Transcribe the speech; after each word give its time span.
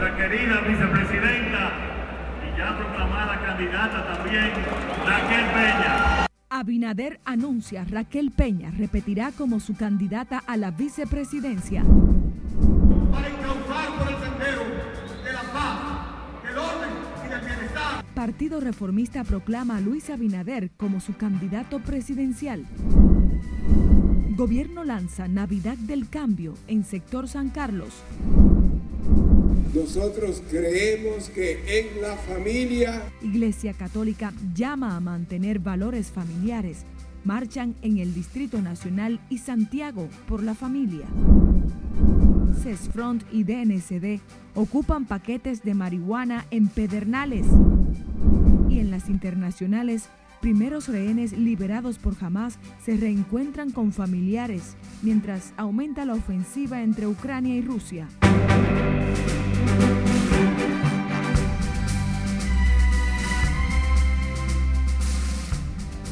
nuestra 0.00 0.16
querida 0.16 0.60
vicepresidenta 0.62 1.72
y 2.42 2.58
ya 2.58 2.76
proclamada 2.76 3.38
candidata 3.44 4.14
también, 4.14 4.50
Raquel 5.04 5.46
Peña. 5.52 6.26
Abinader 6.48 7.20
anuncia 7.24 7.84
Raquel 7.84 8.30
Peña 8.30 8.70
repetirá 8.70 9.30
como 9.32 9.60
su 9.60 9.76
candidata 9.76 10.42
a 10.46 10.56
la 10.56 10.70
vicepresidencia. 10.70 11.84
Para 13.12 13.28
encauzar 13.28 13.98
por 13.98 14.08
el 14.08 14.18
sendero 14.22 14.62
de 15.22 15.32
la 15.32 15.42
paz, 15.52 16.44
del 16.44 16.58
orden 16.58 16.90
y 17.26 17.28
del 17.28 17.40
bienestar. 17.40 18.04
Partido 18.14 18.60
Reformista 18.60 19.22
proclama 19.24 19.76
a 19.76 19.80
Luis 19.80 20.08
Abinader 20.08 20.70
como 20.78 21.00
su 21.00 21.14
candidato 21.16 21.78
presidencial. 21.80 22.64
Gobierno 24.34 24.84
lanza 24.84 25.28
Navidad 25.28 25.76
del 25.76 26.08
Cambio 26.08 26.54
en 26.68 26.84
sector 26.84 27.28
San 27.28 27.50
Carlos. 27.50 28.02
Nosotros 29.74 30.42
creemos 30.50 31.30
que 31.30 31.60
en 31.78 32.02
la 32.02 32.16
familia... 32.16 33.04
Iglesia 33.22 33.72
Católica 33.72 34.32
llama 34.52 34.96
a 34.96 35.00
mantener 35.00 35.60
valores 35.60 36.08
familiares. 36.08 36.78
Marchan 37.22 37.76
en 37.82 37.98
el 37.98 38.12
Distrito 38.12 38.60
Nacional 38.60 39.20
y 39.30 39.38
Santiago 39.38 40.08
por 40.26 40.42
la 40.42 40.54
familia. 40.56 41.06
CESFRONT 42.62 43.22
y 43.30 43.44
DNCD 43.44 44.20
ocupan 44.56 45.04
paquetes 45.04 45.62
de 45.62 45.74
marihuana 45.74 46.46
en 46.50 46.66
Pedernales. 46.66 47.46
Y 48.68 48.80
en 48.80 48.90
las 48.90 49.08
internacionales, 49.08 50.08
primeros 50.40 50.88
rehenes 50.88 51.32
liberados 51.32 51.98
por 51.98 52.14
Hamas 52.20 52.58
se 52.84 52.96
reencuentran 52.96 53.70
con 53.70 53.92
familiares, 53.92 54.76
mientras 55.02 55.52
aumenta 55.56 56.04
la 56.04 56.14
ofensiva 56.14 56.82
entre 56.82 57.06
Ucrania 57.06 57.54
y 57.54 57.62
Rusia. 57.62 58.08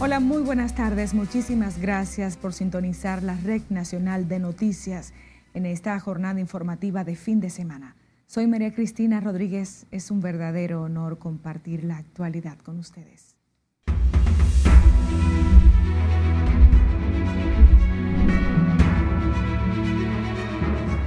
Hola, 0.01 0.21
muy 0.21 0.43
buenas 0.43 0.77
tardes. 0.77 1.13
Muchísimas 1.13 1.81
gracias 1.81 2.37
por 2.37 2.53
sintonizar 2.53 3.25
la 3.25 3.35
Red 3.35 3.63
Nacional 3.69 4.29
de 4.29 4.39
Noticias 4.39 5.13
en 5.55 5.67
esta 5.67 5.99
jornada 5.99 6.39
informativa 6.39 7.03
de 7.03 7.17
fin 7.17 7.41
de 7.41 7.51
semana. 7.51 7.97
Soy 8.29 8.47
María 8.47 8.73
Cristina 8.73 9.19
Rodríguez. 9.19 9.87
Es 9.91 10.13
un 10.13 10.21
verdadero 10.21 10.83
honor 10.83 11.19
compartir 11.19 11.83
la 11.83 11.97
actualidad 11.97 12.59
con 12.59 12.79
ustedes. 12.79 13.35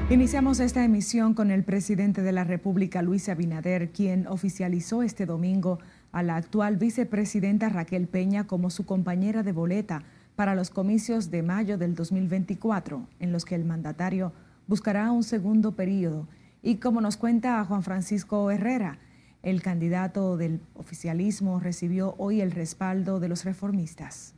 Iniciamos 0.09 0.59
esta 0.59 0.83
emisión 0.83 1.33
con 1.33 1.51
el 1.51 1.63
presidente 1.63 2.21
de 2.21 2.33
la 2.33 2.43
República, 2.43 3.01
Luis 3.01 3.29
Abinader, 3.29 3.93
quien 3.93 4.27
oficializó 4.27 5.01
este 5.01 5.25
domingo 5.25 5.79
a 6.11 6.23
la 6.23 6.35
actual 6.35 6.77
vicepresidenta 6.77 7.69
Raquel 7.69 8.07
Peña 8.07 8.47
como 8.47 8.69
su 8.69 8.85
compañera 8.85 9.43
de 9.43 9.51
boleta 9.51 10.03
para 10.35 10.55
los 10.55 10.69
comicios 10.69 11.31
de 11.31 11.43
mayo 11.43 11.77
del 11.77 11.95
2024, 11.95 13.07
en 13.19 13.31
los 13.31 13.45
que 13.45 13.55
el 13.55 13.65
mandatario 13.65 14.33
buscará 14.67 15.11
un 15.11 15.23
segundo 15.23 15.73
periodo. 15.73 16.27
Y 16.61 16.75
como 16.77 17.01
nos 17.01 17.17
cuenta 17.17 17.63
Juan 17.65 17.83
Francisco 17.83 18.49
Herrera, 18.51 18.99
el 19.43 19.61
candidato 19.61 20.37
del 20.37 20.61
oficialismo 20.75 21.59
recibió 21.59 22.15
hoy 22.17 22.41
el 22.41 22.51
respaldo 22.51 23.19
de 23.19 23.27
los 23.27 23.43
reformistas. 23.43 24.35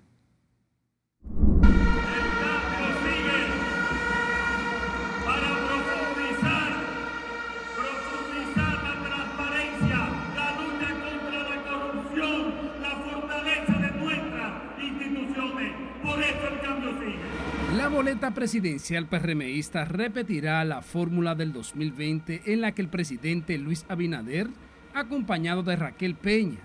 Boleta 17.93 18.31
presidencial 18.31 19.05
PRMista 19.05 19.86
repetirá 19.86 20.65
la 20.65 20.81
fórmula 20.81 21.36
del 21.36 21.54
2020 21.54 22.42
en 22.52 22.61
la 22.61 22.71
que 22.71 22.81
el 22.81 22.87
presidente 22.87 23.55
Luis 23.59 23.86
Abinader, 23.87 24.49
acompañado 24.95 25.61
de 25.61 25.76
Raquel 25.76 26.15
Peña, 26.15 26.58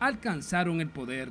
alcanzaron 0.00 0.80
el 0.80 0.88
poder. 0.88 1.28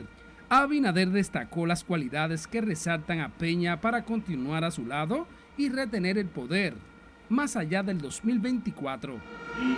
Abinader 0.47 1.09
destacó 1.09 1.65
las 1.65 1.83
cualidades 1.83 2.47
que 2.47 2.61
resaltan 2.61 3.19
a 3.19 3.27
Peña 3.27 3.81
para 3.81 4.05
continuar 4.05 4.63
a 4.63 4.71
su 4.71 4.85
lado 4.85 5.27
y 5.57 5.67
retener 5.67 6.17
el 6.17 6.27
poder, 6.27 6.73
más 7.27 7.57
allá 7.57 7.83
del 7.83 7.97
2024. 7.97 9.15
Y 9.15 9.19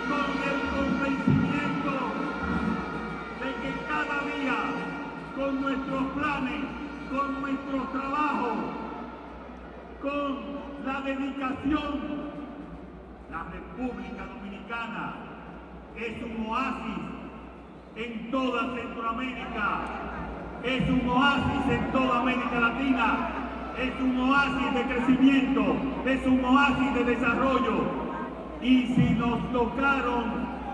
con 0.06 0.20
el 0.50 0.60
convencimiento 0.70 2.12
de 3.40 3.50
que 3.60 3.86
cada 3.88 4.22
día, 4.36 4.56
con 5.34 5.60
nuestros 5.60 6.12
planes, 6.12 6.64
con 7.10 7.40
nuestro 7.40 7.88
trabajo, 7.90 8.93
con 10.04 10.36
la 10.84 11.00
dedicación. 11.00 12.24
La 13.30 13.42
República 13.44 14.26
Dominicana 14.26 15.14
es 15.96 16.22
un 16.22 16.46
oasis 16.46 16.98
en 17.96 18.30
toda 18.30 18.74
Centroamérica, 18.74 19.80
es 20.62 20.88
un 20.90 21.08
oasis 21.08 21.70
en 21.70 21.92
toda 21.92 22.20
América 22.20 22.60
Latina, 22.60 23.28
es 23.78 24.00
un 24.00 24.20
oasis 24.20 24.74
de 24.74 24.82
crecimiento, 24.82 25.76
es 26.04 26.26
un 26.26 26.44
oasis 26.44 26.94
de 26.94 27.04
desarrollo. 27.04 28.04
Y 28.60 28.86
si 28.94 29.10
nos 29.14 29.52
tocaron 29.52 30.24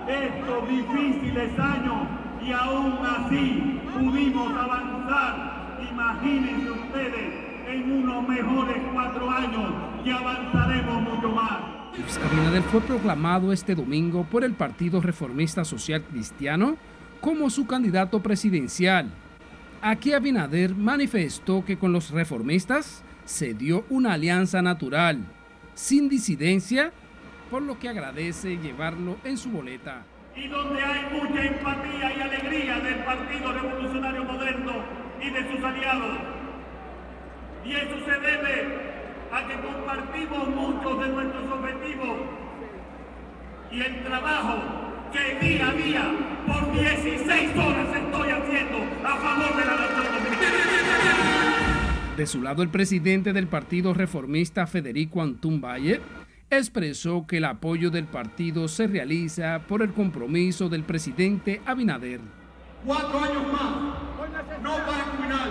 estos 0.09 0.69
difíciles 0.69 1.59
años 1.59 2.09
y 2.43 2.53
aún 2.53 2.99
así 3.07 3.81
pudimos 3.97 4.53
avanzar, 4.53 5.79
imagínense 5.91 6.71
ustedes 6.71 7.50
en 7.71 7.91
unos 7.91 8.29
mejores 8.29 8.77
cuatro 8.93 9.31
años 9.31 9.73
y 10.05 10.11
avanzaremos 10.11 11.03
mucho 11.03 11.31
más. 11.31 11.61
Luis 11.97 12.19
Abinader 12.19 12.63
fue 12.63 12.81
proclamado 12.81 13.53
este 13.53 13.75
domingo 13.75 14.25
por 14.25 14.45
el 14.45 14.55
Partido 14.55 15.01
Reformista 15.01 15.65
Social 15.65 16.03
Cristiano 16.03 16.77
como 17.21 17.51
su 17.51 17.67
candidato 17.67 18.21
presidencial. 18.21 19.11
Aquí 19.83 20.13
Abinader 20.13 20.75
manifestó 20.75 21.65
que 21.65 21.79
con 21.79 21.93
los 21.93 22.11
reformistas 22.11 23.03
se 23.25 23.55
dio 23.55 23.85
una 23.89 24.15
alianza 24.15 24.63
natural, 24.63 25.25
sin 25.75 26.09
disidencia, 26.09 26.93
por 27.51 27.63
lo 27.63 27.79
que 27.79 27.89
agradece 27.89 28.59
llevarlo 28.59 29.17
en 29.25 29.37
su 29.37 29.51
boleta. 29.51 30.05
Y 30.37 30.49
donde 30.49 30.83
hay 30.83 31.01
mucha 31.13 31.45
empatía 31.45 32.17
y 32.17 32.21
alegría 32.21 32.79
del 32.81 33.05
Partido 33.05 33.53
Revolucionario 33.53 34.25
Moderno 34.25 34.73
y 35.21 35.31
de 35.31 35.53
sus 35.53 35.65
aliados, 35.65 36.19
y 37.65 37.73
eso 37.73 37.97
se 38.05 38.21
debe 38.21 38.91
a 39.33 39.47
que 39.47 39.55
compartimos 39.61 40.49
muchos 40.49 41.01
de 41.01 41.09
nuestros 41.09 41.45
objetivos 41.51 42.17
y 43.71 43.81
el 43.81 44.03
trabajo 44.05 44.59
que 45.13 45.47
día 45.47 45.69
a 45.69 45.73
día 45.73 46.13
por 46.47 46.73
16 46.73 47.57
horas 47.57 47.97
estoy 47.97 48.31
haciendo 48.31 48.79
a 49.05 49.17
favor 49.17 49.57
de 49.57 49.65
la 49.65 49.77
nación 49.77 50.07
De 52.17 52.27
su 52.27 52.43
lado, 52.43 52.63
el 52.63 52.69
presidente 52.71 53.33
del 53.33 53.47
Partido 53.47 53.95
Reformista, 53.95 54.67
Federico 54.67 55.23
Antún 55.23 55.61
Valle, 55.61 56.01
expresó 56.51 57.27
que 57.27 57.37
el 57.37 57.45
apoyo 57.45 57.91
del 57.91 58.07
partido 58.07 58.67
se 58.67 58.87
realiza 58.89 59.61
por 59.69 59.83
el 59.83 59.93
compromiso 59.93 60.69
del 60.69 60.83
presidente 60.83 61.61
Abinader. 61.65 62.21
Cuatro 62.85 63.19
años 63.21 63.53
más, 63.53 63.71
no 64.63 64.77
para 64.87 65.05
culminar, 65.05 65.49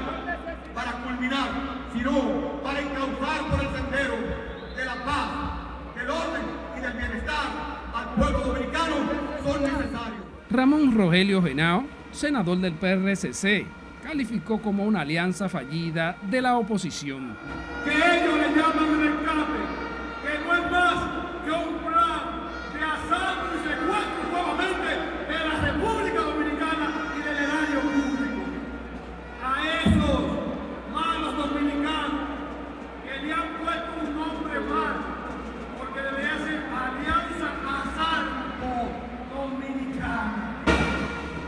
para 0.74 0.92
culminar, 1.04 1.69
sino 1.94 2.62
para 2.64 2.80
encauzar 2.80 3.50
por 3.50 3.60
el 3.60 3.68
sendero 3.72 4.16
de 4.76 4.86
la 4.86 4.96
paz, 5.06 5.30
del 5.96 6.10
orden 6.10 6.42
y 6.78 6.82
del 6.82 6.94
bienestar 6.94 7.46
al 7.94 8.14
pueblo 8.16 8.40
dominicano 8.40 8.96
son 9.44 9.64
necesarios. 9.64 10.22
Ramón 10.50 10.96
Rogelio 10.96 11.42
Genao, 11.42 11.86
senador 12.12 12.58
del 12.58 12.74
PRCC, 12.74 13.66
calificó 14.04 14.62
como 14.62 14.86
una 14.86 15.02
alianza 15.02 15.50
fallida 15.50 16.18
de 16.30 16.42
la 16.42 16.58
oposición. 16.58 17.36
Que 17.84 17.92
ellos 17.92 18.39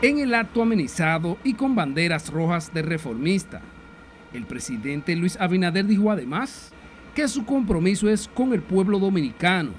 En 0.02 0.18
el 0.18 0.34
acto 0.34 0.62
amenizado 0.62 1.38
y 1.44 1.54
con 1.54 1.76
banderas 1.76 2.28
rojas 2.28 2.74
de 2.74 2.82
reformista, 2.82 3.60
el 4.32 4.46
presidente 4.46 5.14
Luis 5.14 5.36
Abinader 5.40 5.86
dijo 5.86 6.10
además 6.10 6.72
que 7.14 7.28
su 7.28 7.44
compromiso 7.44 8.10
es 8.10 8.26
con 8.26 8.52
el 8.52 8.62
pueblo 8.62 8.98
dominicano 8.98 9.70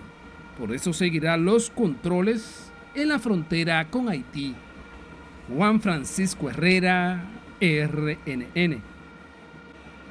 Por 0.58 0.74
eso 0.74 0.94
seguirá 0.94 1.36
los 1.36 1.70
controles 1.70 2.72
en 2.96 3.10
la 3.10 3.20
frontera 3.20 3.90
con 3.90 4.08
Haití. 4.08 4.56
Juan 5.54 5.82
Francisco 5.82 6.50
Herrera, 6.50 7.26
RNN. 7.60 8.82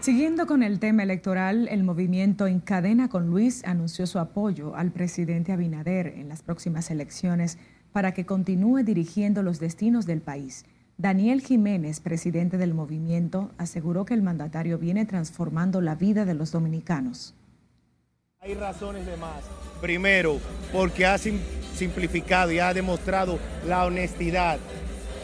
Siguiendo 0.00 0.46
con 0.46 0.62
el 0.62 0.78
tema 0.78 1.04
electoral, 1.04 1.68
el 1.68 1.84
movimiento 1.84 2.46
Encadena 2.46 3.08
con 3.08 3.30
Luis 3.30 3.64
anunció 3.64 4.06
su 4.06 4.18
apoyo 4.18 4.76
al 4.76 4.92
presidente 4.92 5.52
Abinader 5.52 6.08
en 6.08 6.28
las 6.28 6.42
próximas 6.42 6.90
elecciones 6.90 7.56
para 7.92 8.12
que 8.12 8.26
continúe 8.26 8.82
dirigiendo 8.82 9.42
los 9.42 9.60
destinos 9.60 10.06
del 10.06 10.20
país. 10.20 10.64
Daniel 10.98 11.40
Jiménez, 11.40 12.00
presidente 12.00 12.58
del 12.58 12.74
movimiento, 12.74 13.50
aseguró 13.58 14.04
que 14.04 14.14
el 14.14 14.22
mandatario 14.22 14.78
viene 14.78 15.04
transformando 15.04 15.80
la 15.80 15.94
vida 15.94 16.24
de 16.24 16.34
los 16.34 16.52
dominicanos. 16.52 17.34
Hay 18.40 18.54
razones 18.54 19.06
de 19.06 19.16
más. 19.16 19.44
Primero, 19.80 20.38
porque 20.72 21.06
ha 21.06 21.16
simplificado 21.18 22.50
y 22.52 22.58
ha 22.58 22.74
demostrado 22.74 23.38
la 23.66 23.84
honestidad, 23.84 24.58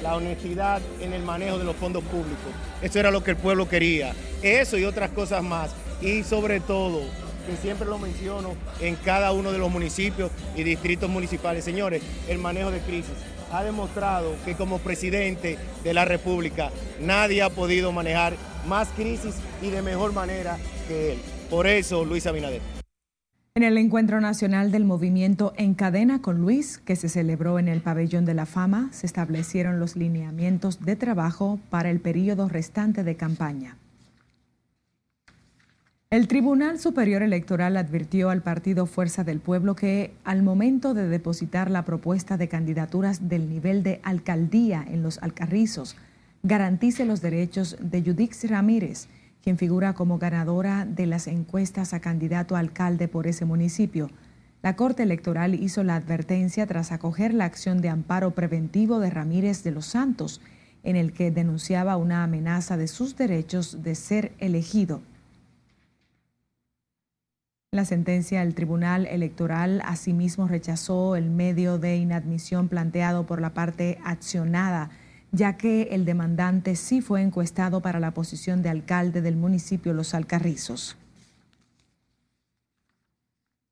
la 0.02 0.16
honestidad 0.16 0.80
en 1.00 1.12
el 1.12 1.22
manejo 1.22 1.58
de 1.58 1.64
los 1.64 1.76
fondos 1.76 2.04
públicos. 2.04 2.52
Eso 2.80 2.98
era 2.98 3.10
lo 3.10 3.24
que 3.24 3.32
el 3.32 3.36
pueblo 3.36 3.68
quería. 3.68 4.14
Eso 4.42 4.78
y 4.78 4.84
otras 4.84 5.10
cosas 5.10 5.42
más. 5.42 5.74
Y 6.00 6.22
sobre 6.22 6.60
todo, 6.60 7.02
que 7.48 7.56
siempre 7.56 7.88
lo 7.88 7.98
menciono 7.98 8.50
en 8.78 8.94
cada 8.96 9.32
uno 9.32 9.52
de 9.52 9.58
los 9.58 9.70
municipios 9.70 10.30
y 10.54 10.64
distritos 10.64 11.08
municipales, 11.08 11.64
señores, 11.64 12.02
el 12.28 12.36
manejo 12.36 12.70
de 12.70 12.80
crisis 12.80 13.14
ha 13.50 13.64
demostrado 13.64 14.34
que 14.44 14.54
como 14.54 14.78
presidente 14.78 15.56
de 15.82 15.94
la 15.94 16.04
República 16.04 16.70
nadie 17.00 17.40
ha 17.42 17.48
podido 17.48 17.90
manejar 17.90 18.34
más 18.66 18.88
crisis 18.88 19.34
y 19.62 19.70
de 19.70 19.80
mejor 19.80 20.12
manera 20.12 20.58
que 20.86 21.12
él. 21.12 21.18
Por 21.48 21.66
eso, 21.66 22.04
Luis 22.04 22.26
Abinader. 22.26 22.60
En 23.54 23.62
el 23.62 23.78
encuentro 23.78 24.20
nacional 24.20 24.70
del 24.70 24.84
movimiento 24.84 25.54
En 25.56 25.72
Cadena 25.72 26.20
con 26.20 26.42
Luis, 26.42 26.76
que 26.76 26.96
se 26.96 27.08
celebró 27.08 27.58
en 27.58 27.68
el 27.68 27.80
Pabellón 27.80 28.26
de 28.26 28.34
la 28.34 28.44
Fama, 28.44 28.90
se 28.92 29.06
establecieron 29.06 29.80
los 29.80 29.96
lineamientos 29.96 30.84
de 30.84 30.96
trabajo 30.96 31.58
para 31.70 31.88
el 31.90 31.98
periodo 31.98 32.48
restante 32.48 33.04
de 33.04 33.16
campaña. 33.16 33.78
El 36.10 36.26
Tribunal 36.26 36.78
Superior 36.78 37.22
Electoral 37.22 37.76
advirtió 37.76 38.30
al 38.30 38.40
partido 38.40 38.86
Fuerza 38.86 39.24
del 39.24 39.40
Pueblo 39.40 39.76
que 39.76 40.14
al 40.24 40.42
momento 40.42 40.94
de 40.94 41.06
depositar 41.06 41.70
la 41.70 41.84
propuesta 41.84 42.38
de 42.38 42.48
candidaturas 42.48 43.28
del 43.28 43.50
nivel 43.50 43.82
de 43.82 44.00
alcaldía 44.02 44.82
en 44.88 45.02
los 45.02 45.18
Alcarrizos, 45.18 45.96
garantice 46.42 47.04
los 47.04 47.20
derechos 47.20 47.76
de 47.78 48.00
Judix 48.00 48.48
Ramírez, 48.48 49.08
quien 49.42 49.58
figura 49.58 49.92
como 49.92 50.16
ganadora 50.16 50.86
de 50.86 51.04
las 51.04 51.26
encuestas 51.26 51.92
a 51.92 52.00
candidato 52.00 52.56
alcalde 52.56 53.06
por 53.06 53.26
ese 53.26 53.44
municipio. 53.44 54.10
La 54.62 54.76
Corte 54.76 55.02
Electoral 55.02 55.54
hizo 55.54 55.84
la 55.84 55.96
advertencia 55.96 56.66
tras 56.66 56.90
acoger 56.90 57.34
la 57.34 57.44
acción 57.44 57.82
de 57.82 57.90
amparo 57.90 58.30
preventivo 58.30 58.98
de 58.98 59.10
Ramírez 59.10 59.62
de 59.62 59.72
los 59.72 59.84
Santos, 59.84 60.40
en 60.84 60.96
el 60.96 61.12
que 61.12 61.30
denunciaba 61.30 61.98
una 61.98 62.24
amenaza 62.24 62.78
de 62.78 62.88
sus 62.88 63.14
derechos 63.14 63.82
de 63.82 63.94
ser 63.94 64.32
elegido. 64.38 65.02
La 67.70 67.84
sentencia 67.84 68.40
del 68.40 68.54
Tribunal 68.54 69.04
Electoral 69.04 69.82
asimismo 69.84 70.48
rechazó 70.48 71.16
el 71.16 71.28
medio 71.28 71.78
de 71.78 71.98
inadmisión 71.98 72.66
planteado 72.68 73.26
por 73.26 73.42
la 73.42 73.52
parte 73.52 73.98
accionada, 74.04 74.88
ya 75.32 75.58
que 75.58 75.82
el 75.90 76.06
demandante 76.06 76.76
sí 76.76 77.02
fue 77.02 77.20
encuestado 77.20 77.82
para 77.82 78.00
la 78.00 78.14
posición 78.14 78.62
de 78.62 78.70
alcalde 78.70 79.20
del 79.20 79.36
municipio 79.36 79.92
Los 79.92 80.14
Alcarrizos. 80.14 80.96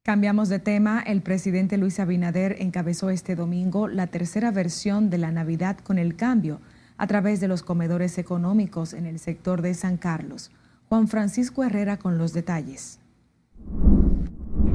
Cambiamos 0.02 0.50
de 0.50 0.58
tema. 0.58 1.00
El 1.00 1.22
presidente 1.22 1.78
Luis 1.78 1.98
Abinader 1.98 2.56
encabezó 2.58 3.08
este 3.08 3.34
domingo 3.34 3.88
la 3.88 4.08
tercera 4.08 4.50
versión 4.50 5.08
de 5.08 5.16
la 5.16 5.30
Navidad 5.30 5.78
con 5.78 5.96
el 5.96 6.16
cambio 6.16 6.60
a 6.98 7.06
través 7.06 7.40
de 7.40 7.48
los 7.48 7.62
comedores 7.62 8.18
económicos 8.18 8.92
en 8.92 9.06
el 9.06 9.18
sector 9.18 9.62
de 9.62 9.72
San 9.72 9.96
Carlos. 9.96 10.50
Juan 10.90 11.08
Francisco 11.08 11.64
Herrera 11.64 11.96
con 11.96 12.18
los 12.18 12.34
detalles. 12.34 13.00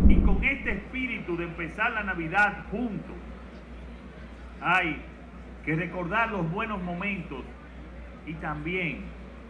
Y 0.08 0.16
con 0.22 0.44
este 0.44 0.74
espíritu 0.74 1.38
de 1.38 1.46
empezar 1.46 1.92
la 1.94 2.04
Navidad 2.04 2.66
juntos, 2.70 3.16
hay 4.62 5.02
que 5.66 5.76
recordar 5.76 6.32
los 6.32 6.50
buenos 6.52 6.82
momentos 6.82 7.44
y 8.26 8.34
también 8.36 9.04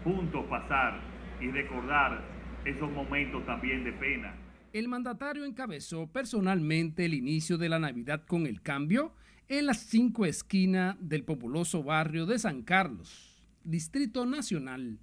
juntos 0.03 0.45
pasar 0.49 0.99
y 1.39 1.49
recordar 1.51 2.21
esos 2.65 2.91
momentos 2.91 3.45
también 3.45 3.83
de 3.83 3.91
pena. 3.93 4.33
El 4.73 4.87
mandatario 4.87 5.43
encabezó 5.43 6.07
personalmente 6.07 7.05
el 7.05 7.13
inicio 7.13 7.57
de 7.57 7.69
la 7.69 7.79
Navidad 7.79 8.23
con 8.25 8.47
el 8.47 8.61
cambio 8.61 9.13
en 9.49 9.65
las 9.65 9.79
cinco 9.79 10.25
esquinas 10.25 10.95
del 10.99 11.25
populoso 11.25 11.83
barrio 11.83 12.25
de 12.25 12.39
San 12.39 12.61
Carlos, 12.61 13.43
Distrito 13.65 14.25
Nacional. 14.25 14.97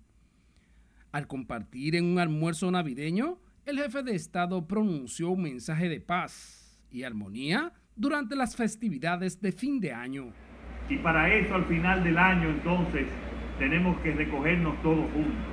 Al 1.13 1.27
compartir 1.27 1.97
en 1.97 2.07
un 2.07 2.19
almuerzo 2.19 2.71
navideño, 2.71 3.39
el 3.69 3.79
jefe 3.79 4.03
de 4.03 4.15
Estado 4.15 4.67
pronunció 4.67 5.29
un 5.29 5.43
mensaje 5.43 5.91
de 5.91 6.01
paz 6.01 6.81
y 6.91 7.03
armonía 7.03 7.71
durante 7.95 8.35
las 8.35 8.57
festividades 8.57 9.43
de 9.43 9.53
fin 9.53 9.79
de 9.79 9.93
año. 9.93 10.33
Y 10.89 10.97
para 10.97 11.29
eso 11.35 11.55
al 11.55 11.67
final 11.67 12.03
del 12.03 12.17
año 12.17 12.49
entonces 12.49 13.07
tenemos 13.59 14.01
que 14.01 14.13
recogernos 14.13 14.81
todos 14.81 15.05
juntos, 15.13 15.53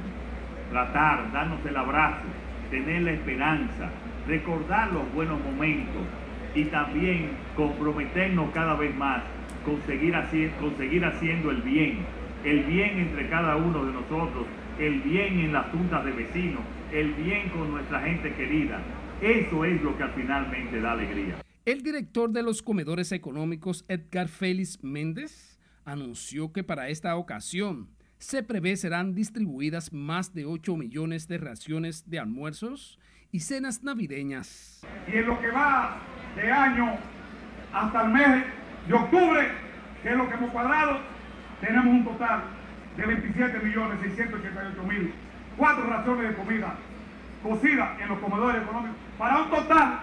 tratar, 0.71 1.29
darnos 1.33 1.65
el 1.65 1.75
abrazo, 1.75 2.23
tener 2.71 3.01
la 3.01 3.11
esperanza, 3.11 3.89
recordar 4.25 4.93
los 4.93 5.13
buenos 5.13 5.43
momentos 5.43 6.03
y 6.55 6.63
también 6.65 7.31
comprometernos 7.57 8.49
cada 8.53 8.75
vez 8.75 8.95
más 8.95 9.23
con 9.65 9.81
seguir, 9.85 10.15
conseguir 10.61 11.03
haciendo 11.03 11.51
el 11.51 11.61
bien, 11.63 11.97
el 12.45 12.63
bien 12.63 12.97
entre 12.97 13.27
cada 13.27 13.57
uno 13.57 13.83
de 13.83 13.91
nosotros, 13.91 14.45
el 14.79 15.01
bien 15.01 15.37
en 15.39 15.51
las 15.51 15.65
juntas 15.67 16.05
de 16.05 16.11
vecinos, 16.13 16.61
el 16.91 17.13
bien 17.13 17.49
con 17.49 17.71
nuestra 17.71 18.01
gente 18.01 18.33
querida. 18.35 18.81
Eso 19.21 19.65
es 19.65 19.81
lo 19.81 19.97
que 19.97 20.07
finalmente 20.15 20.79
da 20.79 20.91
alegría. 20.93 21.37
El 21.65 21.81
director 21.81 22.29
de 22.29 22.43
los 22.43 22.61
comedores 22.61 23.11
económicos, 23.11 23.85
Edgar 23.87 24.27
Félix 24.27 24.83
Méndez, 24.83 25.59
anunció 25.83 26.51
que 26.51 26.63
para 26.63 26.89
esta 26.89 27.15
ocasión 27.15 27.89
se 28.17 28.43
prevé 28.43 28.75
serán 28.77 29.13
distribuidas 29.13 29.91
más 29.91 30.33
de 30.33 30.45
8 30.45 30.77
millones 30.77 31.27
de 31.27 31.37
raciones 31.37 32.09
de 32.09 32.19
almuerzos 32.19 32.99
y 33.31 33.41
cenas 33.41 33.83
navideñas. 33.83 34.85
Y 35.07 35.17
en 35.17 35.27
lo 35.27 35.39
que 35.39 35.49
va 35.49 35.97
de 36.35 36.51
año 36.51 36.97
hasta 37.73 38.05
el 38.05 38.13
mes 38.13 38.45
de 38.87 38.93
octubre, 38.93 39.47
que 40.01 40.09
es 40.09 40.15
lo 40.15 40.27
que 40.27 40.35
hemos 40.35 40.51
cuadrado, 40.51 40.99
tenemos 41.61 41.87
un 41.87 42.05
total 42.05 42.43
de 42.95 43.05
27 43.05 43.59
millones 43.59 43.99
688 44.01 44.83
mil 44.83 45.13
cuatro 45.57 45.85
raciones 45.85 46.29
de 46.29 46.35
comida 46.35 46.75
cocida 47.43 47.97
en 48.01 48.09
los 48.09 48.19
comedores 48.19 48.63
económicos, 48.63 48.97
para 49.17 49.43
un 49.43 49.49
total 49.49 49.99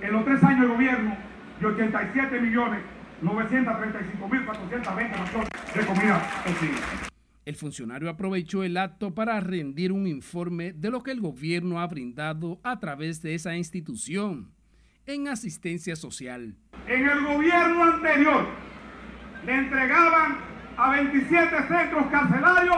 en 0.00 0.12
los 0.12 0.24
tres 0.24 0.42
años 0.42 0.62
de 0.62 0.66
gobierno 0.66 1.16
de 1.60 1.66
87 1.66 2.40
millones 2.40 2.80
935 3.22 4.28
mil 4.28 4.44
420 4.44 5.16
raciones 5.16 5.48
de 5.74 5.86
comida 5.86 6.30
cocida. 6.44 7.10
El 7.44 7.56
funcionario 7.56 8.08
aprovechó 8.08 8.62
el 8.62 8.76
acto 8.76 9.14
para 9.14 9.38
rendir 9.40 9.92
un 9.92 10.06
informe 10.06 10.72
de 10.72 10.90
lo 10.90 11.02
que 11.02 11.10
el 11.12 11.20
gobierno 11.20 11.80
ha 11.80 11.86
brindado 11.86 12.60
a 12.62 12.78
través 12.78 13.22
de 13.22 13.34
esa 13.34 13.56
institución 13.56 14.52
en 15.06 15.28
asistencia 15.28 15.96
social. 15.96 16.54
En 16.86 17.08
el 17.08 17.24
gobierno 17.24 17.82
anterior 17.82 18.46
le 19.44 19.54
entregaban 19.54 20.38
a 20.76 20.90
27 20.90 21.56
centros 21.68 22.06
carcelarios 22.10 22.76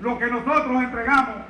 lo 0.00 0.18
que 0.18 0.26
nosotros 0.26 0.82
entregamos 0.82 1.44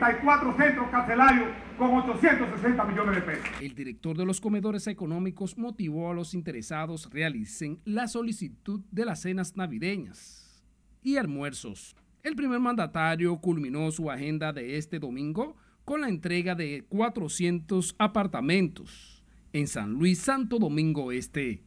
hay 0.00 0.14
cuatro 0.22 0.56
centros 0.56 0.88
carcelarios 0.90 1.48
con 1.76 1.90
860 1.90 2.84
millones 2.84 3.16
de 3.16 3.22
pesos. 3.22 3.48
El 3.60 3.74
director 3.74 4.16
de 4.16 4.24
los 4.24 4.40
comedores 4.40 4.86
económicos 4.86 5.58
motivó 5.58 6.08
a 6.08 6.14
los 6.14 6.34
interesados 6.34 7.10
realicen 7.10 7.80
la 7.84 8.06
solicitud 8.06 8.80
de 8.92 9.04
las 9.04 9.22
cenas 9.22 9.56
navideñas 9.56 10.62
y 11.02 11.16
almuerzos. 11.16 11.96
El 12.22 12.36
primer 12.36 12.60
mandatario 12.60 13.36
culminó 13.38 13.90
su 13.90 14.08
agenda 14.08 14.52
de 14.52 14.78
este 14.78 15.00
domingo 15.00 15.56
con 15.84 16.02
la 16.02 16.08
entrega 16.08 16.54
de 16.54 16.84
400 16.88 17.96
apartamentos 17.98 19.24
en 19.52 19.66
San 19.66 19.94
Luis 19.94 20.20
Santo 20.20 20.60
Domingo 20.60 21.10
Este. 21.10 21.64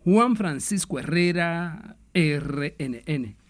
Juan 0.00 0.36
Francisco 0.36 0.98
Herrera, 0.98 1.96
RNN. 2.12 3.43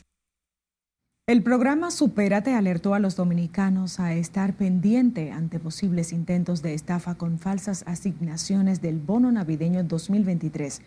El 1.26 1.42
programa 1.42 1.90
Supérate 1.90 2.52
alertó 2.52 2.92
a 2.92 2.98
los 2.98 3.16
dominicanos 3.16 3.98
a 3.98 4.12
estar 4.12 4.52
pendiente 4.52 5.32
ante 5.32 5.58
posibles 5.58 6.12
intentos 6.12 6.60
de 6.60 6.74
estafa 6.74 7.14
con 7.14 7.38
falsas 7.38 7.82
asignaciones 7.86 8.82
del 8.82 8.98
bono 8.98 9.32
navideño 9.32 9.82
2023. 9.84 10.82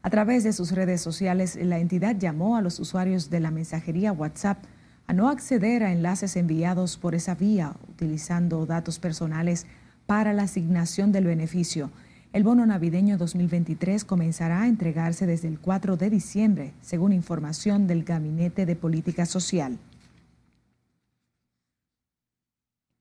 A 0.00 0.08
través 0.08 0.44
de 0.44 0.54
sus 0.54 0.72
redes 0.72 1.02
sociales, 1.02 1.58
la 1.60 1.78
entidad 1.78 2.16
llamó 2.16 2.56
a 2.56 2.62
los 2.62 2.80
usuarios 2.80 3.28
de 3.28 3.40
la 3.40 3.50
mensajería 3.50 4.12
WhatsApp 4.12 4.64
a 5.08 5.12
no 5.12 5.28
acceder 5.28 5.82
a 5.82 5.92
enlaces 5.92 6.36
enviados 6.36 6.96
por 6.96 7.14
esa 7.14 7.34
vía 7.34 7.74
utilizando 7.86 8.64
datos 8.64 8.98
personales 8.98 9.66
para 10.06 10.32
la 10.32 10.44
asignación 10.44 11.12
del 11.12 11.26
beneficio. 11.26 11.90
El 12.32 12.44
bono 12.44 12.64
navideño 12.64 13.18
2023 13.18 14.06
comenzará 14.06 14.62
a 14.62 14.66
entregarse 14.66 15.26
desde 15.26 15.48
el 15.48 15.58
4 15.58 15.98
de 15.98 16.08
diciembre, 16.08 16.72
según 16.80 17.12
información 17.12 17.86
del 17.86 18.04
Gabinete 18.04 18.64
de 18.64 18.74
Política 18.74 19.26
Social. 19.26 19.78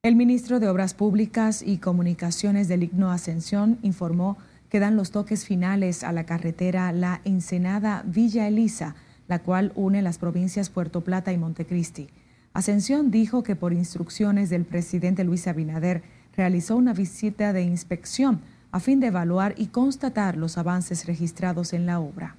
El 0.03 0.17
ministro 0.17 0.59
de 0.59 0.67
Obras 0.67 0.93
Públicas 0.93 1.63
y 1.65 1.77
Comunicaciones 1.77 2.67
del 2.67 2.83
Igno 2.83 3.09
Ascensión 3.09 3.77
informó 3.83 4.38
que 4.67 4.81
dan 4.81 4.97
los 4.97 5.11
toques 5.11 5.45
finales 5.45 6.03
a 6.03 6.11
la 6.11 6.25
carretera 6.25 6.91
La 6.91 7.21
Ensenada 7.23 8.03
Villa 8.05 8.50
Elisa, 8.50 8.95
la 9.29 9.39
cual 9.39 9.71
une 9.75 10.01
las 10.01 10.17
provincias 10.17 10.69
Puerto 10.69 11.05
Plata 11.05 11.31
y 11.31 11.38
Montecristi. 11.38 12.09
Ascensión 12.51 13.11
dijo 13.11 13.43
que 13.43 13.55
por 13.55 13.71
instrucciones 13.71 14.50
del 14.50 14.65
presidente 14.65 15.23
Luis 15.23 15.47
Abinader 15.47 16.03
realizó 16.35 16.75
una 16.75 16.91
visita 16.91 17.53
de 17.53 17.61
inspección 17.61 18.41
a 18.72 18.80
fin 18.80 19.00
de 19.00 19.08
evaluar 19.08 19.54
y 19.58 19.68
constatar 19.68 20.38
los 20.38 20.58
avances 20.58 21.06
registrados 21.06 21.74
en 21.74 21.86
la 21.86 22.00
obra. 22.00 22.36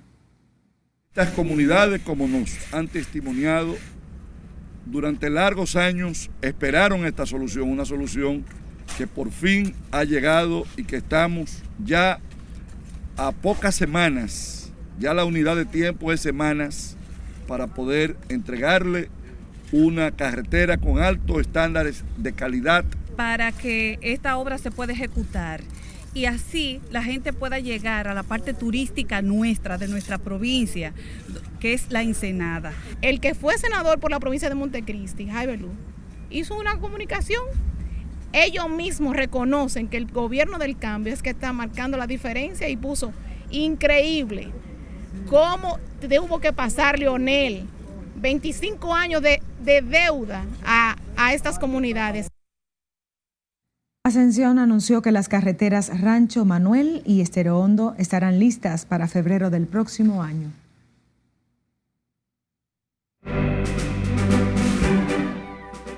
Estas 1.11 1.31
comunidades, 1.31 2.01
como 2.03 2.27
nos 2.27 2.51
han 2.73 2.89
testimoniado, 2.89 3.77
durante 4.87 5.31
largos 5.31 5.77
años 5.77 6.31
esperaron 6.41 7.05
esta 7.05 7.27
solución, 7.27 7.69
una 7.69 7.85
solución 7.85 8.45
que 8.97 9.07
por 9.07 9.31
fin 9.31 9.75
ha 9.91 10.05
llegado 10.05 10.65
y 10.77 10.85
que 10.85 10.97
estamos 10.97 11.63
ya 11.85 12.19
a 13.17 13.33
pocas 13.33 13.75
semanas, 13.75 14.73
ya 14.99 15.15
la 15.15 15.25
unidad 15.25 15.57
de 15.57 15.67
tiempo 15.67 16.13
es 16.13 16.21
semanas 16.21 16.97
para 17.47 17.69
poder 17.69 18.17
entregarle 18.29 19.11
una 19.71 20.11
carretera 20.11 20.79
con 20.79 20.99
altos 20.99 21.41
estándares 21.43 22.05
de 22.17 22.33
calidad. 22.33 22.85
Para 23.17 23.53
que 23.53 23.99
esta 24.01 24.37
obra 24.37 24.59
se 24.59 24.71
pueda 24.71 24.93
ejecutar 24.93 25.61
y 26.15 26.27
así 26.27 26.81
la 26.91 27.03
gente 27.03 27.33
pueda 27.33 27.59
llegar 27.59 28.07
a 28.07 28.15
la 28.15 28.23
parte 28.23 28.53
turística 28.53 29.23
nuestra, 29.23 29.79
de 29.79 29.89
nuestra 29.89 30.19
provincia, 30.19 30.93
que 31.61 31.73
es 31.73 31.91
la 31.91 32.03
Ensenada. 32.03 32.73
El 33.01 33.21
que 33.21 33.35
fue 33.35 33.57
senador 33.57 33.99
por 33.99 34.11
la 34.11 34.21
provincia 34.21 34.49
de 34.49 34.55
Montecristi, 34.55 35.27
Jaime 35.27 35.57
Lu, 35.57 35.71
hizo 36.31 36.57
una 36.59 36.79
comunicación. 36.79 37.43
Ellos 38.33 38.69
mismos 38.69 39.17
reconocen 39.17 39.89
que 39.89 39.97
el 39.97 40.07
gobierno 40.07 40.59
del 40.59 40.77
cambio 40.77 41.13
es 41.13 41.23
que 41.23 41.31
está 41.31 41.53
marcando 41.53 41.97
la 41.97 42.07
diferencia 42.07 42.69
y 42.69 42.77
puso 42.77 43.13
increíble 43.51 44.51
cómo 45.29 45.79
tuvo 46.01 46.41
que 46.41 46.53
pasar 46.53 46.99
Leonel 46.99 47.67
25 48.17 48.95
años 48.95 49.23
de, 49.23 49.43
deuda 49.63 50.45
a, 50.65 50.97
a 51.17 51.35
estas 51.35 51.59
comunidades. 51.59 52.29
Ascensión 54.05 54.59
anunció 54.59 55.01
que 55.01 55.13
las 55.13 55.29
carreteras 55.29 56.01
Rancho 56.01 56.45
Manuel 56.45 57.03
y 57.07 57.21
Estero 57.21 57.61
Hondo 57.61 57.95
estarán 57.99 58.41
listas 58.41 58.85
para 58.85 59.07
febrero 59.07 59.49
del 59.49 59.69
próximo 59.69 60.25
año. 60.25 60.51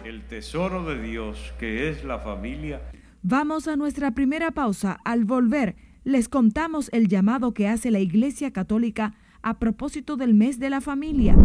El 0.05 0.23
tesoro 0.29 0.85
de 0.85 1.01
Dios, 1.01 1.55
que 1.59 1.89
es 1.89 2.05
la 2.05 2.19
familia. 2.19 2.83
Vamos 3.23 3.69
a 3.69 3.77
nuestra 3.77 4.11
primera 4.11 4.51
pausa. 4.51 4.99
Al 5.07 5.25
volver, 5.25 5.75
les 6.05 6.29
contamos 6.29 6.91
el 6.93 7.09
llamado 7.09 7.55
que 7.55 7.69
hace 7.69 7.91
la 7.91 8.01
Iglesia 8.01 8.53
Católica 8.53 9.15
a 9.41 9.59
propósito 9.59 10.19
del 10.19 10.35
mes 10.35 10.59
de 10.59 10.69
la 10.69 10.83
familia. 10.83 11.37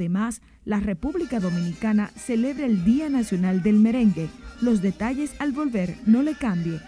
Además, 0.00 0.40
la 0.64 0.80
República 0.80 1.40
Dominicana 1.40 2.10
celebra 2.16 2.64
el 2.64 2.86
Día 2.86 3.10
Nacional 3.10 3.62
del 3.62 3.78
Merengue. 3.78 4.30
Los 4.62 4.80
detalles 4.80 5.32
al 5.38 5.52
volver, 5.52 5.94
no 6.06 6.22
le 6.22 6.34
cambie. 6.34 6.80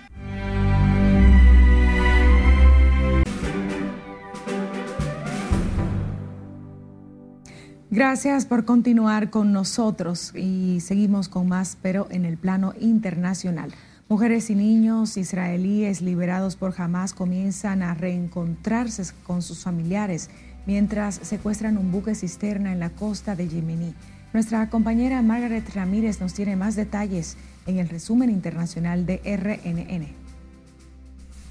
Gracias 7.91 8.47
por 8.47 8.65
continuar 8.65 9.29
con 9.29 9.53
nosotros 9.53 10.33
y 10.35 10.81
seguimos 10.81 11.29
con 11.29 11.49
más, 11.49 11.77
pero 11.83 12.07
en 12.11 12.25
el 12.25 12.39
plano 12.39 12.73
internacional. 12.81 13.73
Mujeres 14.09 14.49
y 14.49 14.55
niños 14.55 15.19
israelíes 15.19 16.01
liberados 16.01 16.57
por 16.57 16.73
Hamas 16.81 17.13
comienzan 17.13 17.83
a 17.83 17.93
reencontrarse 17.93 19.05
con 19.25 19.43
sus 19.43 19.65
familiares 19.65 20.31
mientras 20.67 21.17
secuestran 21.23 21.79
un 21.79 21.93
buque 21.93 22.15
cisterna 22.15 22.73
en 22.73 22.81
la 22.81 22.91
costa 22.91 23.37
de 23.37 23.49
Yemení. 23.49 23.95
Nuestra 24.33 24.71
compañera 24.71 25.21
Margaret 25.23 25.69
Ramírez 25.75 26.21
nos 26.21 26.33
tiene 26.35 26.57
más 26.57 26.77
detalles 26.77 27.37
en 27.67 27.79
el 27.79 27.89
resumen 27.89 28.31
internacional 28.31 29.05
de 29.07 29.21
RNN. 29.25 30.23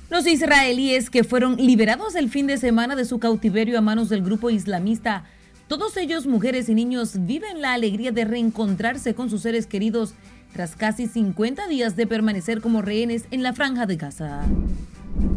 Los 0.09 0.27
israelíes 0.27 1.09
que 1.09 1.23
fueron 1.23 1.55
liberados 1.55 2.15
el 2.15 2.29
fin 2.29 2.47
de 2.47 2.57
semana 2.57 2.95
de 2.95 3.05
su 3.05 3.19
cautiverio 3.19 3.77
a 3.77 3.81
manos 3.81 4.09
del 4.09 4.23
grupo 4.23 4.49
islamista, 4.49 5.23
todos 5.67 5.95
ellos 5.95 6.27
mujeres 6.27 6.67
y 6.67 6.73
niños 6.73 7.25
viven 7.25 7.61
la 7.61 7.73
alegría 7.73 8.11
de 8.11 8.25
reencontrarse 8.25 9.13
con 9.13 9.29
sus 9.29 9.43
seres 9.43 9.67
queridos 9.67 10.13
tras 10.51 10.75
casi 10.75 11.07
50 11.07 11.65
días 11.67 11.95
de 11.95 12.07
permanecer 12.07 12.59
como 12.59 12.81
rehenes 12.81 13.23
en 13.31 13.41
la 13.41 13.53
franja 13.53 13.85
de 13.85 13.95
Gaza. 13.95 14.43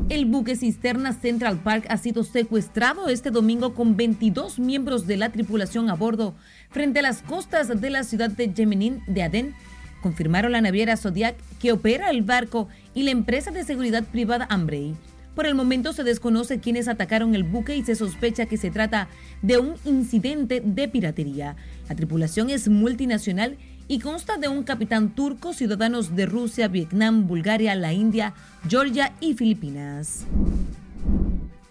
El 0.09 0.27
buque 0.27 0.57
cisterna 0.57 1.13
Central 1.13 1.59
Park 1.59 1.87
ha 1.89 1.97
sido 1.97 2.25
secuestrado 2.25 3.09
este 3.09 3.31
domingo 3.31 3.75
con 3.75 3.97
22 3.97 4.59
miembros 4.59 5.07
de 5.07 5.17
la 5.17 5.31
tripulación 5.31 5.91
a 5.91 5.95
bordo 5.95 6.35
frente 6.71 7.01
a 7.01 7.03
las 7.03 7.23
costas 7.23 7.81
de 7.81 7.91
la 7.91 8.05
ciudad 8.05 8.31
de 8.31 8.53
Yemenín 8.53 9.03
de 9.07 9.23
Adén. 9.23 9.55
Confirmaron 10.03 10.53
la 10.53 10.61
naviera 10.61 10.97
Zodiac 10.97 11.37
que 11.61 11.73
opera 11.73 12.11
el 12.11 12.23
barco 12.23 12.69
y 12.95 13.03
la 13.05 13.11
empresa 13.11 13.51
de 13.51 13.65
seguridad 13.65 14.05
privada 14.05 14.47
Ambrey. 14.51 14.95
Por 15.35 15.47
el 15.47 15.57
momento 15.57 15.93
se 15.93 16.05
desconoce 16.05 16.61
quiénes 16.61 16.87
atacaron 16.87 17.35
el 17.35 17.43
buque 17.43 17.77
y 17.77 17.83
se 17.83 17.97
sospecha 17.97 18.47
que 18.47 18.57
se 18.57 18.71
trata 18.71 19.09
de 19.43 19.59
un 19.59 19.75
incidente 19.85 20.63
de 20.65 20.87
piratería. 20.87 21.57
La 21.89 21.97
tripulación 21.97 22.51
es 22.51 22.69
multinacional 22.69 23.57
y 23.74 23.74
consta 24.01 24.37
de 24.37 24.49
un 24.49 24.63
capitán 24.63 25.15
turco, 25.15 25.53
ciudadanos 25.53 26.17
de 26.17 26.27
Rusia, 26.27 26.69
Vietnam, 26.69 27.27
Bulgaria, 27.27 27.75
la 27.75 27.93
India, 27.93 28.35
Georgia 28.69 29.13
y 29.21 29.35
Filipinas. 29.35 30.25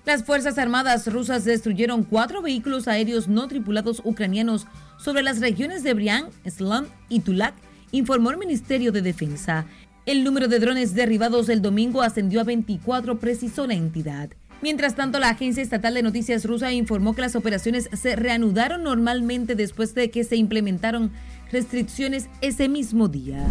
Las 0.06 0.24
Fuerzas 0.24 0.58
Armadas 0.58 1.12
rusas 1.12 1.46
destruyeron 1.46 2.04
cuatro 2.04 2.42
vehículos 2.42 2.88
aéreos 2.88 3.28
no 3.28 3.48
tripulados 3.48 4.02
ucranianos 4.04 4.68
sobre 4.98 5.24
las 5.24 5.40
regiones 5.40 5.84
de 5.84 5.94
Brián, 5.94 6.26
Slam 6.46 6.88
y 7.08 7.22
Tulak, 7.22 7.54
informó 7.92 8.32
el 8.32 8.38
Ministerio 8.38 8.92
de 8.92 9.02
Defensa. 9.02 9.66
El 10.06 10.26
número 10.26 10.50
de 10.50 10.60
drones 10.60 10.94
derribados 10.94 11.48
el 11.48 11.62
domingo 11.62 12.02
ascendió 12.02 12.42
a 12.42 12.44
24, 12.44 13.20
precisó 13.20 13.66
la 13.66 13.76
entidad. 13.76 14.30
Mientras 14.62 14.96
tanto, 14.96 15.20
la 15.20 15.30
Agencia 15.30 15.64
Estatal 15.64 15.94
de 15.94 16.04
Noticias 16.04 16.46
rusa 16.46 16.72
informó 16.72 17.16
que 17.16 17.22
las 17.22 17.36
operaciones 17.36 17.90
se 17.94 18.16
reanudaron 18.16 18.84
normalmente 18.84 19.56
después 19.56 19.94
de 19.94 20.10
que 20.10 20.24
se 20.24 20.36
implementaron 20.36 21.12
restricciones 21.54 22.28
ese 22.42 22.68
mismo 22.68 23.08
día. 23.08 23.46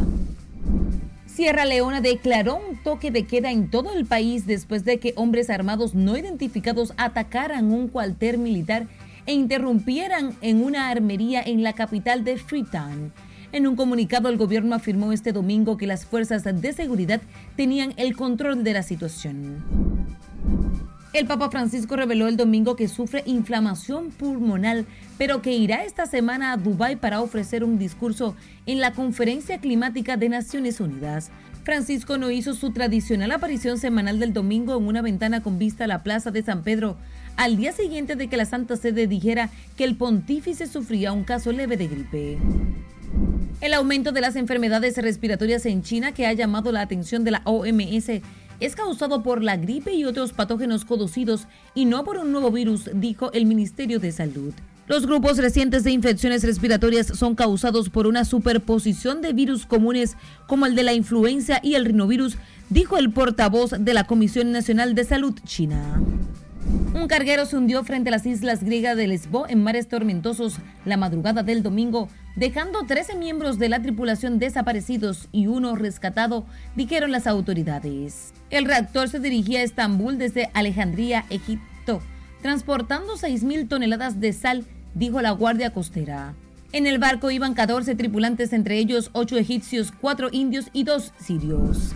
Sierra 1.25 1.65
Leona 1.65 2.03
declaró 2.03 2.57
un 2.57 2.83
toque 2.83 3.11
de 3.11 3.25
queda 3.25 3.51
en 3.51 3.71
todo 3.71 3.95
el 3.95 4.05
país 4.05 4.45
después 4.45 4.85
de 4.85 4.99
que 4.99 5.15
hombres 5.17 5.49
armados 5.49 5.95
no 5.95 6.19
identificados 6.19 6.93
atacaran 6.99 7.73
un 7.73 7.89
cuartel 7.89 8.37
militar 8.37 8.87
e 9.25 9.33
interrumpieran 9.33 10.35
en 10.43 10.63
una 10.63 10.91
armería 10.91 11.41
en 11.41 11.63
la 11.63 11.73
capital 11.73 12.25
de 12.25 12.37
Freetown. 12.37 13.13
En 13.53 13.67
un 13.67 13.77
comunicado, 13.77 14.29
el 14.29 14.37
gobierno 14.37 14.75
afirmó 14.75 15.13
este 15.13 15.33
domingo 15.33 15.77
que 15.77 15.87
las 15.87 16.05
fuerzas 16.05 16.43
de 16.45 16.73
seguridad 16.73 17.23
tenían 17.57 17.95
el 17.97 18.17
control 18.17 18.65
de 18.65 18.73
la 18.73 18.83
situación. 18.83 19.63
El 21.13 21.27
Papa 21.27 21.51
Francisco 21.51 21.95
reveló 21.95 22.27
el 22.27 22.39
domingo 22.39 22.75
que 22.75 22.89
sufre 22.89 23.23
inflamación 23.27 24.11
pulmonar, 24.11 24.87
pero 25.19 25.43
que 25.43 25.53
irá 25.53 25.85
esta 25.85 26.07
semana 26.07 26.53
a 26.53 26.57
Dubái 26.57 26.97
para 26.97 27.21
ofrecer 27.21 27.65
un 27.65 27.79
discurso 27.79 28.35
en 28.65 28.81
la 28.81 28.93
Conferencia 28.93 29.59
Climática 29.59 30.17
de 30.17 30.31
Naciones 30.31 30.81
Unidas. 30.81 31.31
Francisco 31.65 32.17
no 32.17 32.31
hizo 32.31 32.55
su 32.55 32.73
tradicional 32.73 33.31
aparición 33.31 33.79
semanal 33.79 34.19
del 34.21 34.33
domingo 34.33 34.75
en 34.75 34.87
una 34.87 35.03
ventana 35.03 35.43
con 35.43 35.59
vista 35.59 35.85
a 35.85 35.87
la 35.87 36.03
Plaza 36.03 36.31
de 36.31 36.43
San 36.43 36.63
Pedro, 36.63 36.97
al 37.37 37.59
día 37.59 37.73
siguiente 37.73 38.17
de 38.17 38.29
que 38.29 38.39
la 38.39 38.47
Santa 38.47 38.77
Sede 38.77 39.07
dijera 39.07 39.51
que 39.77 39.85
el 39.85 39.97
pontífice 39.97 40.67
sufría 40.67 41.13
un 41.13 41.25
caso 41.25 41.53
leve 41.53 41.77
de 41.77 41.89
gripe. 41.89 42.39
El 43.61 43.75
aumento 43.75 44.13
de 44.13 44.23
las 44.23 44.35
enfermedades 44.35 44.97
respiratorias 44.97 45.67
en 45.67 45.83
China 45.83 46.13
que 46.13 46.27
ha 46.27 46.33
llamado 46.33 46.73
la 46.73 46.81
atención 46.81 47.23
de 47.23 47.33
la 47.33 47.43
OMS 47.45 48.23
es 48.65 48.77
causado 48.77 49.23
por 49.23 49.43
la 49.43 49.57
gripe 49.57 49.93
y 49.93 50.05
otros 50.05 50.33
patógenos 50.33 50.85
conocidos 50.85 51.47
y 51.75 51.85
no 51.85 52.05
por 52.05 52.19
un 52.19 52.33
nuevo 52.33 52.51
virus, 52.51 52.91
dijo 52.95 53.33
el 53.33 53.47
Ministerio 53.47 53.99
de 53.99 54.13
Salud. 54.13 54.55
Los 54.89 55.07
grupos 55.07 55.39
recientes 55.39 55.85
de 55.85 55.93
infecciones 55.93 56.45
respiratorias 56.45 57.07
son 57.07 57.35
causados 57.35 57.89
por 57.89 58.07
una 58.07 58.25
superposición 58.25 59.23
de 59.23 59.33
virus 59.33 59.65
comunes 59.65 60.17
como 60.47 60.67
el 60.67 60.75
de 60.75 60.83
la 60.83 60.93
influenza 60.93 61.61
y 61.63 61.75
el 61.75 61.85
rinovirus, 61.85 62.37
dijo 62.69 62.99
el 62.99 63.13
portavoz 63.13 63.71
de 63.79 63.95
la 63.95 64.05
Comisión 64.05 64.53
Nacional 64.53 64.95
de 64.95 65.05
Salud 65.05 65.35
China. 65.45 66.01
Un 66.95 67.07
carguero 67.09 67.47
se 67.47 67.57
hundió 67.57 67.83
frente 67.85 68.11
a 68.11 68.13
las 68.13 68.27
islas 68.27 68.63
griegas 68.63 68.97
de 68.97 69.07
Lesbos 69.07 69.49
en 69.51 69.63
mares 69.63 69.89
tormentosos 69.89 70.57
la 70.85 70.97
madrugada 70.97 71.43
del 71.43 71.63
domingo, 71.63 72.09
dejando 72.37 72.85
13 72.85 73.17
miembros 73.17 73.59
de 73.59 73.69
la 73.69 73.81
tripulación 73.83 74.39
desaparecidos 74.39 75.29
y 75.33 75.47
uno 75.47 75.77
rescatado, 75.77 76.47
dijeron 76.77 77.13
las 77.13 77.27
autoridades. 77.27 78.33
El 78.51 78.65
reactor 78.65 79.09
se 79.09 79.21
dirigía 79.21 79.61
a 79.61 79.63
Estambul 79.63 80.19
desde 80.19 80.51
Alejandría, 80.55 81.25
Egipto, 81.31 82.01
transportando 82.43 83.15
6.000 83.15 83.69
toneladas 83.69 84.21
de 84.21 84.33
sal, 84.33 84.65
dijo 84.95 85.21
la 85.21 85.31
Guardia 85.31 85.73
Costera. 85.73 86.35
En 86.73 86.87
el 86.87 86.99
barco 86.99 87.31
iban 87.31 87.55
14 87.55 87.95
tripulantes, 87.95 88.53
entre 88.53 88.79
ellos 88.79 89.11
8 89.13 89.37
egipcios, 89.37 89.93
4 90.01 90.31
indios 90.33 90.67
y 90.73 90.85
2 90.85 91.13
sirios. 91.19 91.95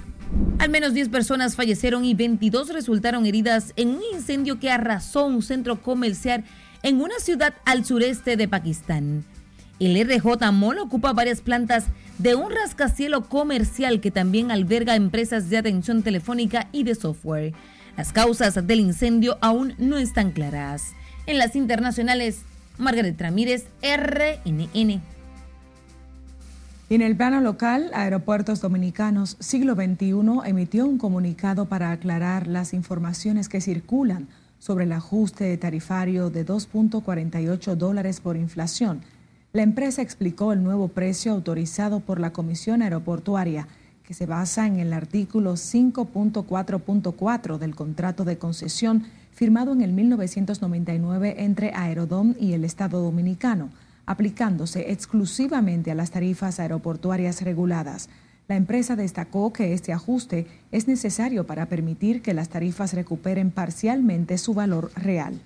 Al 0.59 0.71
menos 0.71 0.93
10 0.93 1.09
personas 1.09 1.57
fallecieron 1.57 2.05
y 2.05 2.15
22 2.15 2.71
resultaron 2.71 3.27
heridas 3.27 3.73
en 3.77 3.91
un 3.91 4.03
incendio 4.13 4.59
que 4.59 4.71
arrasó 4.71 5.25
un 5.25 5.43
centro 5.43 5.81
comercial 5.81 6.45
en 6.83 7.01
una 7.01 7.19
ciudad 7.21 7.55
al 7.65 7.85
sureste 7.85 8.37
de 8.37 8.49
Pakistán. 8.49 9.25
El 9.79 9.95
RJ 10.03 10.53
Mall 10.53 10.79
ocupa 10.79 11.13
varias 11.13 11.43
plantas 11.43 11.85
de 12.19 12.35
un 12.35 12.51
rascacielo 12.51 13.29
comercial 13.29 14.01
que 14.01 14.11
también 14.11 14.51
alberga 14.51 14.97
empresas 14.97 15.51
de 15.51 15.59
atención 15.59 16.03
telefónica 16.03 16.69
y 16.73 16.83
de 16.85 16.95
software. 16.95 17.53
Las 17.97 18.13
causas 18.13 18.67
del 18.67 18.81
incendio 18.81 19.37
aún 19.43 19.75
no 19.77 19.99
están 19.99 20.31
claras. 20.31 20.93
En 21.27 21.37
las 21.37 21.57
internacionales, 21.57 22.41
Margaret 22.79 23.21
Ramírez, 23.21 23.67
RNN. 23.83 25.03
En 26.89 27.03
el 27.03 27.17
plano 27.17 27.41
local, 27.41 27.91
Aeropuertos 27.93 28.61
Dominicanos 28.61 29.37
Siglo 29.41 29.75
XXI 29.75 30.15
emitió 30.47 30.87
un 30.87 30.99
comunicado 30.99 31.67
para 31.67 31.91
aclarar 31.91 32.47
las 32.47 32.73
informaciones 32.73 33.49
que 33.49 33.61
circulan 33.61 34.29
sobre 34.59 34.85
el 34.85 34.93
ajuste 34.93 35.55
tarifario 35.59 36.31
de 36.31 36.47
2.48 36.47 37.75
dólares 37.75 38.21
por 38.21 38.37
inflación. 38.37 39.03
La 39.57 39.63
empresa 39.63 40.03
explicó 40.03 40.53
el 40.53 40.63
nuevo 40.63 40.89
precio 40.89 41.33
autorizado 41.33 42.01
por 42.01 42.21
la 42.21 42.31
Comisión 42.31 42.83
Aeroportuaria, 42.83 43.67
que 44.05 44.13
se 44.13 44.27
basa 44.27 44.67
en 44.67 44.81
el 44.81 44.93
artículo 44.93 45.55
5.4.4 45.55 47.57
del 47.57 47.75
contrato 47.75 48.27
de 48.27 48.37
concesión 48.37 49.05
firmado 49.33 49.73
en 49.73 49.81
el 49.81 49.95
1999 49.95 51.37
entre 51.39 51.73
Aerodom 51.73 52.35
y 52.39 52.53
el 52.53 52.67
Estado 52.67 53.01
Dominicano, 53.01 53.71
aplicándose 54.05 54.93
exclusivamente 54.93 55.91
a 55.91 55.95
las 55.95 56.11
tarifas 56.11 56.61
aeroportuarias 56.61 57.41
reguladas. 57.41 58.11
La 58.49 58.57
empresa 58.57 58.95
destacó 58.95 59.55
que 59.55 59.73
este 59.73 59.95
ajuste 59.95 60.47
es 60.71 60.87
necesario 60.87 61.47
para 61.47 61.65
permitir 61.65 62.21
que 62.21 62.35
las 62.35 62.51
tarifas 62.51 62.93
recuperen 62.93 63.51
parcialmente 63.51 64.37
su 64.37 64.53
valor 64.53 64.91
real. 64.97 65.41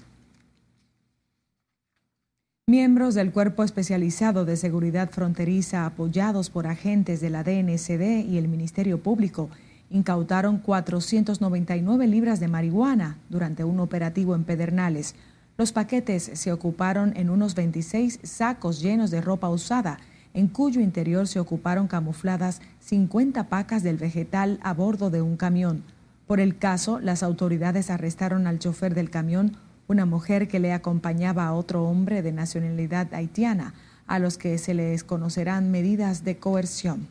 Miembros 2.70 3.16
del 3.16 3.32
Cuerpo 3.32 3.64
Especializado 3.64 4.44
de 4.44 4.56
Seguridad 4.56 5.10
Fronteriza, 5.10 5.86
apoyados 5.86 6.50
por 6.50 6.68
agentes 6.68 7.20
de 7.20 7.28
la 7.28 7.42
DNCD 7.42 8.24
y 8.24 8.38
el 8.38 8.46
Ministerio 8.46 9.02
Público, 9.02 9.50
incautaron 9.90 10.58
499 10.58 12.06
libras 12.06 12.38
de 12.38 12.46
marihuana 12.46 13.18
durante 13.28 13.64
un 13.64 13.80
operativo 13.80 14.36
en 14.36 14.44
Pedernales. 14.44 15.16
Los 15.58 15.72
paquetes 15.72 16.30
se 16.34 16.52
ocuparon 16.52 17.12
en 17.16 17.28
unos 17.30 17.56
26 17.56 18.20
sacos 18.22 18.80
llenos 18.80 19.10
de 19.10 19.20
ropa 19.20 19.48
usada, 19.48 19.98
en 20.32 20.46
cuyo 20.46 20.80
interior 20.80 21.26
se 21.26 21.40
ocuparon 21.40 21.88
camufladas 21.88 22.62
50 22.78 23.48
pacas 23.48 23.82
del 23.82 23.96
vegetal 23.96 24.60
a 24.62 24.74
bordo 24.74 25.10
de 25.10 25.22
un 25.22 25.36
camión. 25.36 25.82
Por 26.28 26.38
el 26.38 26.56
caso, 26.56 27.00
las 27.00 27.24
autoridades 27.24 27.90
arrestaron 27.90 28.46
al 28.46 28.60
chofer 28.60 28.94
del 28.94 29.10
camión, 29.10 29.56
una 29.90 30.06
mujer 30.06 30.46
que 30.46 30.60
le 30.60 30.72
acompañaba 30.72 31.46
a 31.46 31.52
otro 31.52 31.82
hombre 31.82 32.22
de 32.22 32.30
nacionalidad 32.30 33.12
haitiana, 33.12 33.74
a 34.06 34.20
los 34.20 34.38
que 34.38 34.56
se 34.56 34.72
les 34.72 35.02
conocerán 35.02 35.72
medidas 35.72 36.22
de 36.22 36.36
coerción. 36.36 37.08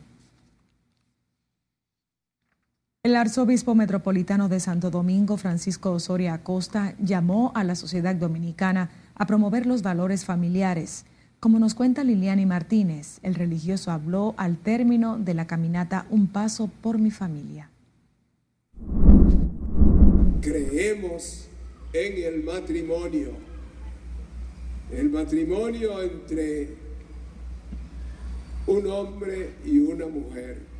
El 3.02 3.16
arzobispo 3.16 3.74
metropolitano 3.74 4.48
de 4.48 4.60
Santo 4.60 4.90
Domingo, 4.90 5.36
Francisco 5.36 5.92
Osoria 5.92 6.32
Acosta, 6.32 6.94
llamó 6.98 7.52
a 7.54 7.64
la 7.64 7.74
sociedad 7.74 8.14
dominicana 8.14 8.88
a 9.14 9.26
promover 9.26 9.66
los 9.66 9.82
valores 9.82 10.24
familiares. 10.24 11.04
Como 11.38 11.58
nos 11.58 11.74
cuenta 11.74 12.02
Liliani 12.02 12.46
Martínez, 12.46 13.18
el 13.22 13.34
religioso 13.34 13.90
habló 13.90 14.34
al 14.38 14.56
término 14.56 15.18
de 15.18 15.34
la 15.34 15.46
caminata 15.46 16.06
Un 16.08 16.28
Paso 16.28 16.70
por 16.80 16.98
mi 16.98 17.10
familia. 17.10 17.68
Creemos 20.40 21.49
en 21.92 22.22
el 22.22 22.44
matrimonio, 22.44 23.32
el 24.92 25.10
matrimonio 25.10 26.02
entre 26.02 26.68
un 28.66 28.86
hombre 28.86 29.50
y 29.64 29.78
una 29.78 30.06
mujer. 30.06 30.70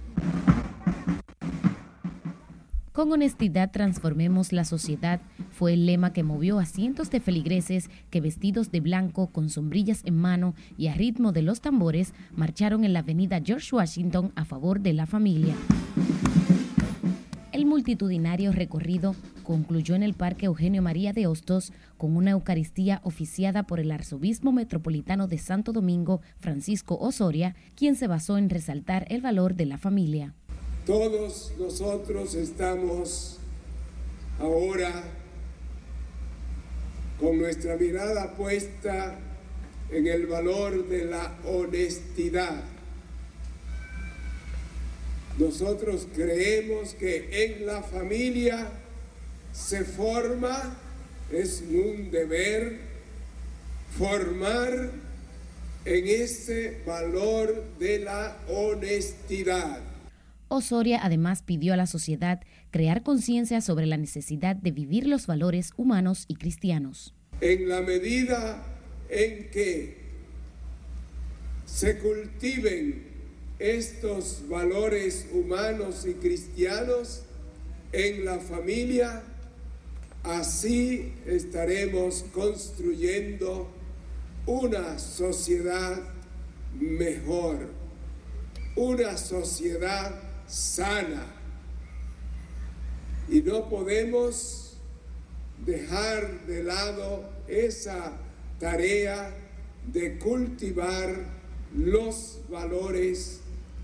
Con 2.92 3.12
honestidad 3.12 3.70
transformemos 3.70 4.52
la 4.52 4.64
sociedad. 4.64 5.20
Fue 5.52 5.72
el 5.72 5.86
lema 5.86 6.12
que 6.12 6.22
movió 6.22 6.58
a 6.58 6.66
cientos 6.66 7.10
de 7.10 7.20
feligreses 7.20 7.88
que 8.10 8.20
vestidos 8.20 8.70
de 8.70 8.80
blanco, 8.80 9.28
con 9.28 9.48
sombrillas 9.48 10.02
en 10.04 10.16
mano 10.16 10.54
y 10.76 10.88
a 10.88 10.94
ritmo 10.94 11.32
de 11.32 11.42
los 11.42 11.60
tambores, 11.60 12.12
marcharon 12.32 12.84
en 12.84 12.92
la 12.92 12.98
avenida 12.98 13.40
George 13.44 13.74
Washington 13.74 14.32
a 14.34 14.44
favor 14.44 14.80
de 14.80 14.92
la 14.92 15.06
familia. 15.06 15.54
Multitudinario 17.70 18.50
recorrido 18.50 19.14
concluyó 19.44 19.94
en 19.94 20.02
el 20.02 20.14
Parque 20.14 20.46
Eugenio 20.46 20.82
María 20.82 21.12
de 21.12 21.28
Hostos 21.28 21.72
con 21.98 22.16
una 22.16 22.32
Eucaristía 22.32 23.00
oficiada 23.04 23.62
por 23.62 23.78
el 23.78 23.92
Arzobispo 23.92 24.50
Metropolitano 24.50 25.28
de 25.28 25.38
Santo 25.38 25.72
Domingo, 25.72 26.20
Francisco 26.40 26.98
Osoria, 26.98 27.54
quien 27.76 27.94
se 27.94 28.08
basó 28.08 28.38
en 28.38 28.50
resaltar 28.50 29.06
el 29.08 29.20
valor 29.20 29.54
de 29.54 29.66
la 29.66 29.78
familia. 29.78 30.34
Todos 30.84 31.52
nosotros 31.60 32.34
estamos 32.34 33.38
ahora 34.40 34.90
con 37.20 37.38
nuestra 37.38 37.76
mirada 37.76 38.34
puesta 38.34 39.16
en 39.92 40.08
el 40.08 40.26
valor 40.26 40.88
de 40.88 41.04
la 41.04 41.38
honestidad. 41.44 42.64
Nosotros 45.40 46.06
creemos 46.14 46.92
que 46.92 47.44
en 47.46 47.64
la 47.64 47.82
familia 47.82 48.68
se 49.54 49.84
forma, 49.84 50.76
es 51.32 51.64
un 51.66 52.10
deber 52.10 52.78
formar 53.96 54.90
en 55.86 56.06
ese 56.06 56.82
valor 56.86 57.64
de 57.78 58.00
la 58.00 58.36
honestidad. 58.50 59.78
Osoria 60.48 61.00
además 61.02 61.42
pidió 61.42 61.72
a 61.72 61.78
la 61.78 61.86
sociedad 61.86 62.40
crear 62.70 63.02
conciencia 63.02 63.62
sobre 63.62 63.86
la 63.86 63.96
necesidad 63.96 64.56
de 64.56 64.72
vivir 64.72 65.06
los 65.06 65.26
valores 65.26 65.70
humanos 65.78 66.26
y 66.28 66.34
cristianos. 66.34 67.14
En 67.40 67.66
la 67.66 67.80
medida 67.80 68.62
en 69.08 69.48
que 69.50 69.96
se 71.64 71.96
cultiven 71.96 73.09
estos 73.60 74.48
valores 74.48 75.26
humanos 75.32 76.06
y 76.06 76.14
cristianos 76.14 77.22
en 77.92 78.24
la 78.24 78.38
familia, 78.38 79.22
así 80.22 81.12
estaremos 81.26 82.24
construyendo 82.32 83.68
una 84.46 84.98
sociedad 84.98 86.00
mejor, 86.80 87.68
una 88.76 89.18
sociedad 89.18 90.18
sana. 90.46 91.26
Y 93.28 93.42
no 93.42 93.68
podemos 93.68 94.78
dejar 95.66 96.46
de 96.46 96.64
lado 96.64 97.28
esa 97.46 98.16
tarea 98.58 99.36
de 99.92 100.18
cultivar 100.18 101.40
los 101.74 102.40
valores 102.48 103.40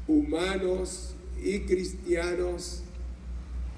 humanos 0.08 1.14
y 1.42 1.60
cristianos 1.60 2.82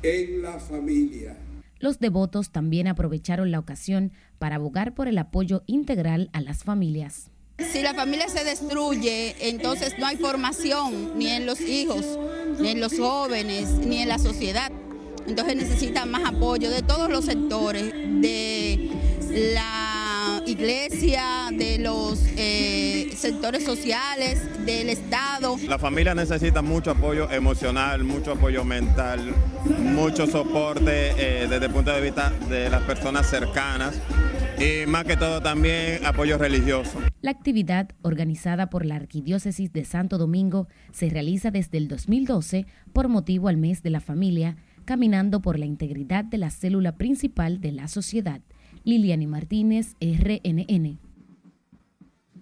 en 0.03 0.43
la 0.43 0.59
familia. 0.59 1.37
Los 1.81 2.01
devotos 2.01 2.51
también 2.51 2.88
aprovecharon 2.88 3.51
la 3.51 3.59
ocasión 3.59 4.12
para 4.38 4.57
abogar 4.57 4.95
por 4.95 5.09
el 5.09 5.19
apoyo 5.19 5.62
integral 5.67 6.29
a 6.33 6.41
las 6.41 6.64
familias. 6.64 7.31
Si 7.59 7.83
la 7.83 7.95
familia 7.95 8.29
se 8.29 8.45
destruye, 8.45 9.35
entonces 9.49 9.99
no 9.99 10.07
hay 10.07 10.17
formación 10.17 11.19
ni 11.19 11.29
en 11.29 11.47
los 11.47 11.61
hijos, 11.61 12.19
ni 12.61 12.69
en 12.69 12.81
los 12.81 12.97
jóvenes, 12.97 13.71
ni 13.79 13.99
en 13.99 14.09
la 14.09 14.19
sociedad. 14.19 14.71
Entonces 15.27 15.57
necesita 15.57 16.07
más 16.07 16.25
apoyo 16.25 16.71
de 16.71 16.83
todos 16.83 17.11
los 17.11 17.25
sectores, 17.25 17.93
de 17.93 18.91
la 19.55 20.43
iglesia, 20.47 21.51
de 21.53 21.79
los 21.79 22.21
eh, 22.37 22.88
sectores 23.18 23.64
sociales, 23.64 24.40
del 24.64 24.90
Estado. 24.90 25.57
La 25.66 25.78
familia 25.78 26.14
necesita 26.14 26.62
mucho 26.62 26.92
apoyo 26.92 27.31
emocional, 27.31 28.04
mucho 28.04 28.33
apoyo 28.33 28.64
mental, 28.64 29.35
mucho 29.81 30.26
soporte 30.26 31.11
eh, 31.16 31.48
desde 31.48 31.66
el 31.66 31.72
punto 31.72 31.90
de 31.90 32.00
vista 32.00 32.31
de 32.48 32.70
las 32.70 32.83
personas 32.83 33.28
cercanas 33.28 34.00
y 34.59 34.87
más 34.87 35.04
que 35.04 35.16
todo 35.16 35.40
también 35.40 36.07
apoyo 36.07 36.38
religioso. 36.38 37.00
La 37.20 37.33
actividad 37.33 37.88
organizada 38.02 38.70
por 38.70 38.85
la 38.87 38.94
Arquidiócesis 38.96 39.72
de 39.72 39.85
Santo 39.85 40.16
Domingo 40.18 40.68
se 40.92 41.09
realiza 41.09 41.50
desde 41.50 41.78
el 41.78 41.88
2012 41.88 42.66
por 42.92 43.09
motivo 43.09 43.48
al 43.48 43.57
mes 43.57 43.83
de 43.83 43.90
la 43.90 44.00
familia, 44.00 44.57
caminando 44.85 45.42
por 45.42 45.59
la 45.59 45.66
integridad 45.66 46.24
de 46.24 46.38
la 46.38 46.50
célula 46.50 46.92
principal 46.92 47.61
de 47.61 47.72
la 47.72 47.88
sociedad. 47.88 48.40
Liliani 48.85 49.26
Martínez, 49.26 49.96
RNN. 50.00 51.08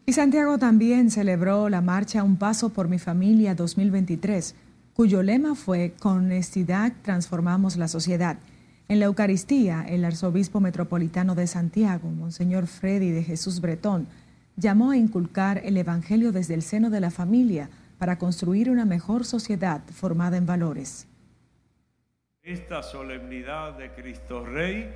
Y 0.09 0.13
Santiago 0.13 0.57
también 0.57 1.11
celebró 1.11 1.69
la 1.69 1.81
marcha 1.81 2.23
Un 2.23 2.37
Paso 2.37 2.69
por 2.69 2.87
mi 2.87 3.01
Familia 3.01 3.57
2023, 3.57 4.55
cuyo 4.95 5.21
lema 5.25 5.57
fue 5.57 5.95
Con 5.99 6.19
honestidad 6.19 6.93
transformamos 7.03 7.77
la 7.77 7.89
sociedad. 7.89 8.39
En 8.87 9.01
la 9.01 9.07
Eucaristía, 9.07 9.85
el 9.89 10.05
arzobispo 10.05 10.61
metropolitano 10.61 11.35
de 11.35 11.49
Santiago, 11.49 12.09
Monseñor 12.09 12.69
Freddy 12.69 13.11
de 13.11 13.25
Jesús 13.25 13.61
Bretón, 13.61 14.07
llamó 14.55 14.93
a 14.93 14.97
inculcar 14.97 15.61
el 15.65 15.77
Evangelio 15.77 16.31
desde 16.31 16.55
el 16.55 16.63
seno 16.63 16.89
de 16.89 17.01
la 17.01 17.11
familia 17.11 17.69
para 17.99 18.17
construir 18.17 18.71
una 18.71 18.85
mejor 18.85 19.25
sociedad 19.25 19.83
formada 19.93 20.37
en 20.37 20.47
valores. 20.47 21.09
Esta 22.45 22.85
solemnidad 22.85 23.77
de 23.77 23.91
Cristo 23.91 24.47
Rey, 24.47 24.89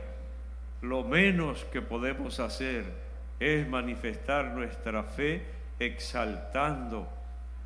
lo 0.83 1.03
menos 1.03 1.65
que 1.73 1.83
podemos 1.83 2.39
hacer 2.39 3.10
es 3.41 3.67
manifestar 3.69 4.55
nuestra 4.55 5.03
fe 5.03 5.43
exaltando 5.79 7.09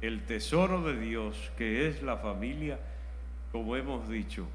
el 0.01 0.25
tesoro 0.25 0.83
de 0.83 0.99
Dios 0.99 1.37
que 1.59 1.89
es 1.89 2.03
la 2.03 2.17
familia, 2.17 2.79
como 3.51 3.77
hemos 3.77 4.09
dicho. 4.09 4.47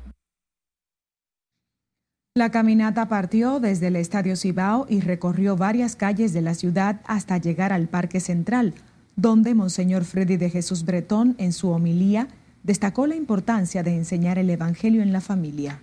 La 2.36 2.52
caminata 2.52 3.10
partió 3.10 3.60
desde 3.60 3.88
el 3.88 3.98
Estadio 3.98 4.38
Cibao 4.38 4.86
y 4.88 5.02
recorrió 5.02 5.58
varias 5.58 5.98
calles 5.98 6.32
de 6.32 6.42
la 6.42 6.54
ciudad 6.54 7.02
hasta 7.06 7.38
llegar 7.38 7.74
al 7.74 7.90
Parque 7.90 8.22
Central, 8.22 8.76
donde 9.18 9.56
Monseñor 9.56 10.06
Freddy 10.06 10.38
de 10.38 10.50
Jesús 10.50 10.86
Bretón, 10.86 11.36
en 11.38 11.52
su 11.52 11.70
homilía, 11.72 12.30
destacó 12.64 13.08
la 13.08 13.16
importancia 13.16 13.84
de 13.84 13.96
enseñar 13.96 14.38
el 14.38 14.50
Evangelio 14.50 15.02
en 15.02 15.12
la 15.12 15.20
familia. 15.20 15.80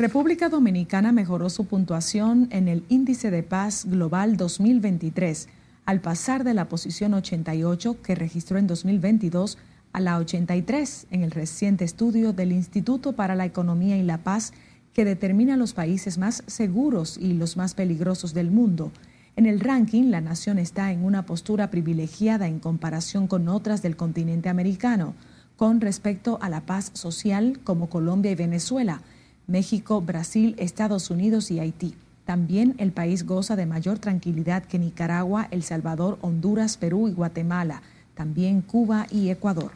República 0.00 0.48
Dominicana 0.48 1.12
mejoró 1.12 1.50
su 1.50 1.66
puntuación 1.66 2.48
en 2.52 2.68
el 2.68 2.84
Índice 2.88 3.30
de 3.30 3.42
Paz 3.42 3.84
Global 3.84 4.38
2023 4.38 5.46
al 5.84 6.00
pasar 6.00 6.42
de 6.42 6.54
la 6.54 6.70
posición 6.70 7.12
88 7.12 8.00
que 8.00 8.14
registró 8.14 8.56
en 8.56 8.66
2022 8.66 9.58
a 9.92 10.00
la 10.00 10.16
83 10.16 11.06
en 11.10 11.22
el 11.22 11.30
reciente 11.30 11.84
estudio 11.84 12.32
del 12.32 12.52
Instituto 12.52 13.12
para 13.12 13.34
la 13.34 13.44
Economía 13.44 13.98
y 13.98 14.02
la 14.02 14.16
Paz 14.16 14.54
que 14.94 15.04
determina 15.04 15.58
los 15.58 15.74
países 15.74 16.16
más 16.16 16.44
seguros 16.46 17.18
y 17.18 17.34
los 17.34 17.58
más 17.58 17.74
peligrosos 17.74 18.32
del 18.32 18.50
mundo. 18.50 18.92
En 19.36 19.44
el 19.44 19.60
ranking, 19.60 20.04
la 20.04 20.22
nación 20.22 20.58
está 20.58 20.92
en 20.92 21.04
una 21.04 21.26
postura 21.26 21.70
privilegiada 21.70 22.48
en 22.48 22.58
comparación 22.58 23.26
con 23.26 23.48
otras 23.48 23.82
del 23.82 23.96
continente 23.96 24.48
americano, 24.48 25.12
con 25.58 25.82
respecto 25.82 26.38
a 26.40 26.48
la 26.48 26.62
paz 26.62 26.90
social 26.94 27.60
como 27.64 27.90
Colombia 27.90 28.30
y 28.30 28.36
Venezuela, 28.36 29.02
México, 29.46 30.00
Brasil, 30.00 30.54
Estados 30.58 31.10
Unidos 31.10 31.50
y 31.50 31.60
Haití. 31.60 31.94
También 32.24 32.74
el 32.78 32.92
país 32.92 33.26
goza 33.26 33.56
de 33.56 33.66
mayor 33.66 33.98
tranquilidad 33.98 34.64
que 34.64 34.78
Nicaragua, 34.78 35.48
El 35.50 35.62
Salvador, 35.62 36.18
Honduras, 36.20 36.76
Perú 36.76 37.08
y 37.08 37.12
Guatemala, 37.12 37.82
también 38.14 38.60
Cuba 38.60 39.06
y 39.10 39.30
Ecuador. 39.30 39.72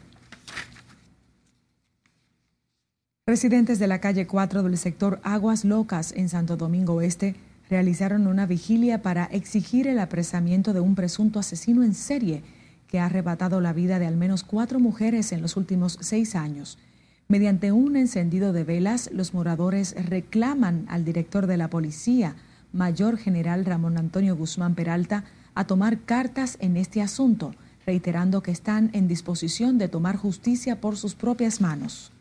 Residentes 3.27 3.79
de 3.79 3.87
la 3.87 3.99
calle 3.99 4.27
4 4.27 4.61
del 4.61 4.77
sector 4.77 5.19
Aguas 5.23 5.65
Locas 5.65 6.11
en 6.11 6.29
Santo 6.29 6.57
Domingo 6.57 7.01
Este 7.01 7.35
realizaron 7.69 8.27
una 8.27 8.45
vigilia 8.45 9.01
para 9.01 9.25
exigir 9.25 9.87
el 9.87 9.97
apresamiento 9.97 10.73
de 10.73 10.79
un 10.79 10.93
presunto 10.93 11.39
asesino 11.39 11.83
en 11.83 11.95
serie 11.95 12.43
que 12.87 12.99
ha 12.99 13.05
arrebatado 13.05 13.61
la 13.61 13.73
vida 13.73 13.97
de 13.97 14.05
al 14.05 14.15
menos 14.15 14.43
cuatro 14.43 14.79
mujeres 14.79 15.31
en 15.31 15.41
los 15.41 15.57
últimos 15.57 15.97
seis 16.01 16.35
años. 16.35 16.77
Mediante 17.27 17.71
un 17.71 17.95
encendido 17.95 18.53
de 18.53 18.63
velas, 18.63 19.09
los 19.11 19.33
moradores 19.33 19.95
reclaman 19.97 20.85
al 20.89 21.03
director 21.03 21.47
de 21.47 21.57
la 21.57 21.71
policía, 21.71 22.35
Mayor 22.71 23.17
General 23.17 23.65
Ramón 23.65 23.97
Antonio 23.97 24.35
Guzmán 24.35 24.75
Peralta, 24.75 25.23
a 25.55 25.65
tomar 25.65 26.01
cartas 26.01 26.57
en 26.59 26.77
este 26.77 27.01
asunto, 27.01 27.55
reiterando 27.83 28.43
que 28.43 28.51
están 28.51 28.91
en 28.93 29.07
disposición 29.07 29.79
de 29.79 29.87
tomar 29.87 30.17
justicia 30.17 30.79
por 30.79 30.97
sus 30.97 31.15
propias 31.15 31.61
manos. 31.61 32.11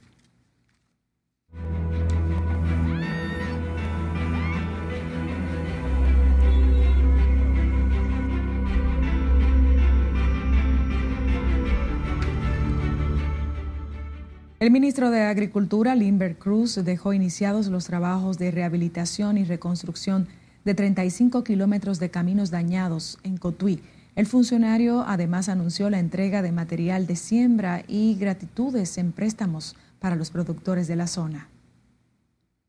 El 14.64 14.70
ministro 14.70 15.10
de 15.10 15.20
Agricultura, 15.20 15.94
Limber 15.94 16.36
Cruz, 16.36 16.82
dejó 16.82 17.12
iniciados 17.12 17.66
los 17.66 17.84
trabajos 17.84 18.38
de 18.38 18.50
rehabilitación 18.50 19.36
y 19.36 19.44
reconstrucción 19.44 20.26
de 20.64 20.72
35 20.72 21.44
kilómetros 21.44 22.00
de 22.00 22.08
caminos 22.08 22.50
dañados 22.50 23.18
en 23.24 23.36
Cotuí. 23.36 23.82
El 24.16 24.24
funcionario 24.24 25.04
además 25.06 25.50
anunció 25.50 25.90
la 25.90 25.98
entrega 25.98 26.40
de 26.40 26.50
material 26.50 27.06
de 27.06 27.14
siembra 27.14 27.82
y 27.86 28.14
gratitudes 28.14 28.96
en 28.96 29.12
préstamos 29.12 29.76
para 29.98 30.16
los 30.16 30.30
productores 30.30 30.88
de 30.88 30.96
la 30.96 31.08
zona. 31.08 31.50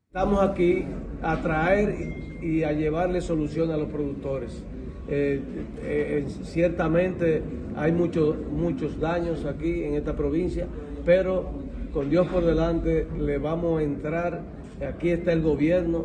Estamos 0.08 0.42
aquí 0.42 0.84
a 1.22 1.40
traer 1.40 2.42
y 2.42 2.62
a 2.62 2.72
llevarle 2.72 3.22
solución 3.22 3.70
a 3.70 3.78
los 3.78 3.88
productores. 3.88 4.62
Eh, 5.08 5.40
eh, 5.82 6.26
ciertamente 6.44 7.42
hay 7.74 7.92
muchos 7.92 8.36
muchos 8.52 9.00
daños 9.00 9.46
aquí 9.46 9.84
en 9.84 9.94
esta 9.94 10.14
provincia, 10.14 10.66
pero 11.06 11.64
con 11.96 12.10
Dios 12.10 12.26
por 12.26 12.44
delante 12.44 13.08
le 13.18 13.38
vamos 13.38 13.80
a 13.80 13.82
entrar. 13.82 14.42
Aquí 14.86 15.08
está 15.08 15.32
el 15.32 15.40
gobierno, 15.40 16.04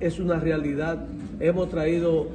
es 0.00 0.18
una 0.18 0.40
realidad. 0.40 1.06
Hemos 1.40 1.68
traído 1.68 2.28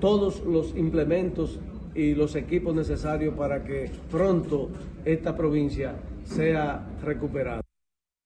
todos 0.00 0.42
los 0.46 0.74
implementos 0.74 1.60
y 1.94 2.14
los 2.14 2.34
equipos 2.34 2.74
necesarios 2.74 3.34
para 3.34 3.62
que 3.64 3.90
pronto 4.10 4.70
esta 5.04 5.36
provincia 5.36 5.96
sea 6.24 6.88
recuperada. 7.04 7.60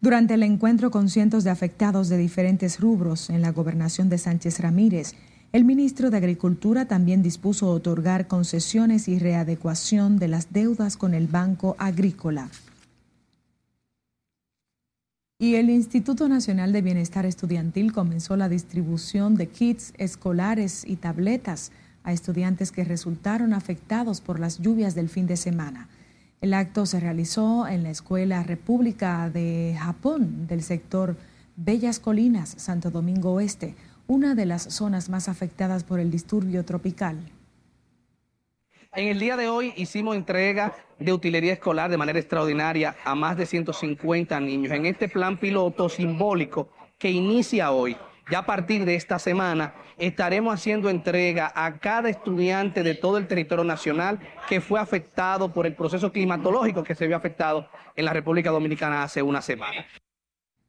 Durante 0.01 0.35
el 0.35 0.45
encuentro 0.45 0.93
con 0.93 1.09
cientos 1.09 1.43
de 1.43 1.51
afectados 1.51 2.09
de 2.09 2.17
diferentes 2.17 2.79
rubros 2.79 3.29
en 3.29 3.43
la 3.43 3.51
gobernación 3.51 4.09
de 4.09 4.19
Sánchez 4.19 4.61
Ramírez, 4.61 5.15
el 5.51 5.65
ministro 5.65 6.11
de 6.11 6.19
Agricultura 6.19 6.87
también 6.87 7.25
dispuso 7.25 7.69
otorgar 7.73 8.29
concesiones 8.29 9.09
y 9.09 9.19
readecuación 9.19 10.21
de 10.21 10.29
las 10.29 10.53
deudas 10.53 10.97
con 10.97 11.13
el 11.13 11.27
Banco 11.27 11.75
Agrícola. 11.81 12.51
Y 15.39 15.57
el 15.57 15.69
Instituto 15.69 16.31
Nacional 16.31 16.73
de 16.73 16.81
Bienestar 16.81 17.27
Estudiantil 17.27 17.93
comenzó 17.93 18.39
la 18.39 18.49
distribución 18.49 19.35
de 19.35 19.49
kits 19.49 19.93
escolares 19.99 20.83
y 20.87 20.97
tabletas 20.97 21.73
a 22.05 22.15
estudiantes 22.15 22.73
que 22.73 22.85
resultaron 22.85 23.53
afectados 23.53 24.23
por 24.23 24.41
las 24.41 24.61
lluvias 24.61 24.95
del 24.95 25.11
fin 25.11 25.27
de 25.27 25.37
semana. 25.37 25.91
El 26.41 26.55
acto 26.55 26.87
se 26.87 27.01
realizó 27.01 27.69
en 27.69 27.83
la 27.83 27.91
Escuela 27.91 28.43
República 28.45 29.29
de 29.29 29.77
Japón 29.79 30.47
del 30.47 30.63
sector 30.63 31.19
Bellas 31.57 32.01
Colinas, 32.01 32.55
Santo 32.57 32.91
Domingo 32.91 33.33
Oeste, 33.33 33.75
una 34.07 34.35
de 34.35 34.47
las 34.47 34.63
zonas 34.63 35.11
más 35.11 35.29
afectadas 35.29 35.85
por 35.85 36.01
el 36.01 36.11
disturbio 36.11 36.65
tropical. 36.65 37.19
En 38.97 39.09
el 39.09 39.21
día 39.21 39.37
de 39.37 39.51
hoy 39.51 39.75
hicimos 39.77 40.17
entrega 40.17 40.73
de 40.99 41.13
utilería 41.13 41.53
escolar 41.53 41.91
de 41.91 41.99
manera 41.99 42.19
extraordinaria 42.19 42.97
a 43.05 43.15
más 43.15 43.37
de 43.37 43.45
150 43.45 44.41
niños 44.41 44.73
en 44.73 44.87
este 44.87 45.07
plan 45.07 45.37
piloto 45.37 45.91
simbólico 45.91 46.71
que 46.97 47.11
inicia 47.11 47.73
hoy. 47.73 47.95
Ya 48.31 48.39
a 48.39 48.47
partir 48.47 48.87
de 48.87 48.95
esta 48.95 49.19
semana 49.19 49.75
estaremos 49.99 50.55
haciendo 50.55 50.89
entrega 50.89 51.53
a 51.55 51.79
cada 51.79 52.09
estudiante 52.09 52.83
de 52.83 52.95
todo 52.95 53.19
el 53.19 53.27
territorio 53.27 53.65
nacional 53.65 54.19
que 54.49 54.63
fue 54.63 54.81
afectado 54.81 55.53
por 55.53 55.67
el 55.67 55.75
proceso 55.75 56.11
climatológico 56.11 56.83
que 56.83 56.95
se 56.95 57.07
vio 57.07 57.19
afectado 57.19 57.69
en 57.97 58.07
la 58.07 58.15
República 58.15 58.51
Dominicana 58.51 59.03
hace 59.03 59.21
una 59.21 59.43
semana. 59.43 59.85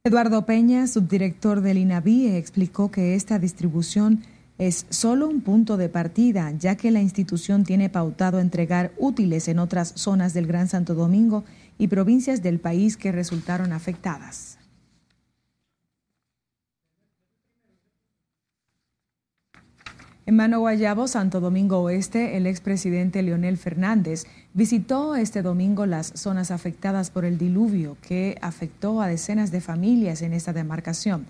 Eduardo 0.03 0.45
Peña, 0.45 0.87
subdirector 0.87 1.61
del 1.61 1.77
INAVI, 1.77 2.35
explicó 2.35 2.91
que 2.91 3.15
esta 3.15 3.39
distribución 3.39 4.21
es 4.57 4.85
solo 4.89 5.27
un 5.27 5.41
punto 5.41 5.77
de 5.77 5.89
partida, 5.89 6.51
ya 6.51 6.75
que 6.75 6.91
la 6.91 7.01
institución 7.01 7.63
tiene 7.63 7.89
pautado 7.89 8.39
entregar 8.39 8.91
útiles 8.97 9.47
en 9.47 9.59
otras 9.59 9.93
zonas 9.95 10.33
del 10.33 10.47
Gran 10.47 10.67
Santo 10.67 10.95
Domingo 10.95 11.43
y 11.77 11.87
provincias 11.87 12.41
del 12.41 12.59
país 12.59 12.97
que 12.97 13.11
resultaron 13.11 13.71
afectadas. 13.71 14.57
En 20.27 20.35
Mano 20.35 20.59
Guayabo, 20.59 21.07
Santo 21.07 21.39
Domingo 21.39 21.79
Oeste, 21.79 22.35
el 22.35 22.47
expresidente 22.47 23.21
Leonel 23.21 23.55
Fernández 23.57 24.25
visitó 24.53 25.15
este 25.15 25.41
domingo 25.41 25.85
las 25.85 26.07
zonas 26.15 26.51
afectadas 26.51 27.11
por 27.11 27.23
el 27.23 27.37
diluvio 27.37 27.95
que 28.01 28.37
afectó 28.41 29.01
a 29.01 29.07
decenas 29.07 29.51
de 29.51 29.61
familias 29.61 30.21
en 30.21 30.33
esta 30.33 30.51
demarcación. 30.51 31.27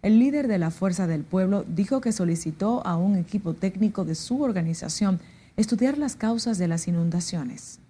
El 0.00 0.20
líder 0.20 0.46
de 0.46 0.58
la 0.58 0.70
Fuerza 0.70 1.08
del 1.08 1.24
Pueblo 1.24 1.64
dijo 1.66 2.00
que 2.00 2.12
solicitó 2.12 2.86
a 2.86 2.96
un 2.96 3.16
equipo 3.16 3.54
técnico 3.54 4.04
de 4.04 4.14
su 4.14 4.42
organización 4.42 5.18
estudiar 5.56 5.98
las 5.98 6.14
causas 6.14 6.56
de 6.56 6.68
las 6.68 6.86
inundaciones. 6.86 7.80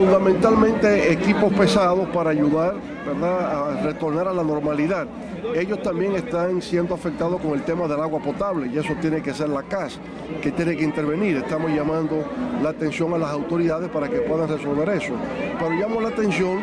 Fundamentalmente 0.00 1.12
equipos 1.12 1.52
pesados 1.54 2.08
para 2.08 2.30
ayudar 2.30 2.74
¿verdad? 3.06 3.78
a 3.78 3.82
retornar 3.82 4.26
a 4.26 4.34
la 4.34 4.42
normalidad. 4.42 5.06
Ellos 5.54 5.80
también 5.82 6.16
están 6.16 6.60
siendo 6.60 6.96
afectados 6.96 7.40
con 7.40 7.52
el 7.52 7.62
tema 7.62 7.86
del 7.86 8.00
agua 8.00 8.20
potable 8.20 8.66
y 8.66 8.76
eso 8.76 8.94
tiene 9.00 9.22
que 9.22 9.32
ser 9.32 9.48
la 9.48 9.62
CAS 9.62 10.00
que 10.42 10.50
tiene 10.50 10.76
que 10.76 10.82
intervenir. 10.82 11.36
Estamos 11.36 11.70
llamando 11.70 12.28
la 12.60 12.70
atención 12.70 13.14
a 13.14 13.18
las 13.18 13.30
autoridades 13.30 13.88
para 13.88 14.08
que 14.08 14.18
puedan 14.18 14.48
resolver 14.48 14.88
eso. 14.88 15.14
Pero 15.60 15.70
llamo 15.70 16.00
la 16.00 16.08
atención, 16.08 16.58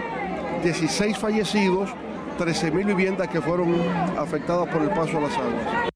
16 0.61 1.17
fallecidos, 1.17 1.89
13.000 2.37 2.85
viviendas 2.85 3.27
que 3.27 3.41
fueron 3.41 3.73
afectadas 4.17 4.67
por 4.69 4.81
el 4.81 4.89
paso 4.89 5.17
a 5.17 5.21
las 5.21 5.37
aguas. 5.37 5.89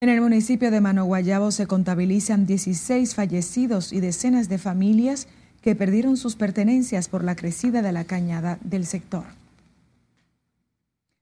En 0.00 0.08
el 0.08 0.20
municipio 0.20 0.70
de 0.70 0.80
Manoguayabo 0.80 1.52
se 1.52 1.66
contabilizan 1.66 2.44
16 2.44 3.14
fallecidos 3.14 3.92
y 3.92 4.00
decenas 4.00 4.48
de 4.48 4.58
familias 4.58 5.28
que 5.60 5.76
perdieron 5.76 6.16
sus 6.16 6.34
pertenencias 6.34 7.08
por 7.08 7.22
la 7.22 7.36
crecida 7.36 7.82
de 7.82 7.92
la 7.92 8.04
cañada 8.04 8.58
del 8.62 8.84
sector. 8.84 9.24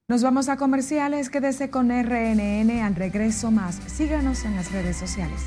Nos 0.08 0.22
vamos 0.22 0.48
a 0.48 0.56
comerciales, 0.56 1.30
quédese 1.30 1.70
con 1.70 1.90
RNN 1.90 2.80
al 2.80 2.96
regreso 2.96 3.50
más. 3.50 3.76
Síganos 3.86 4.44
en 4.44 4.56
las 4.56 4.72
redes 4.72 4.96
sociales. 4.96 5.40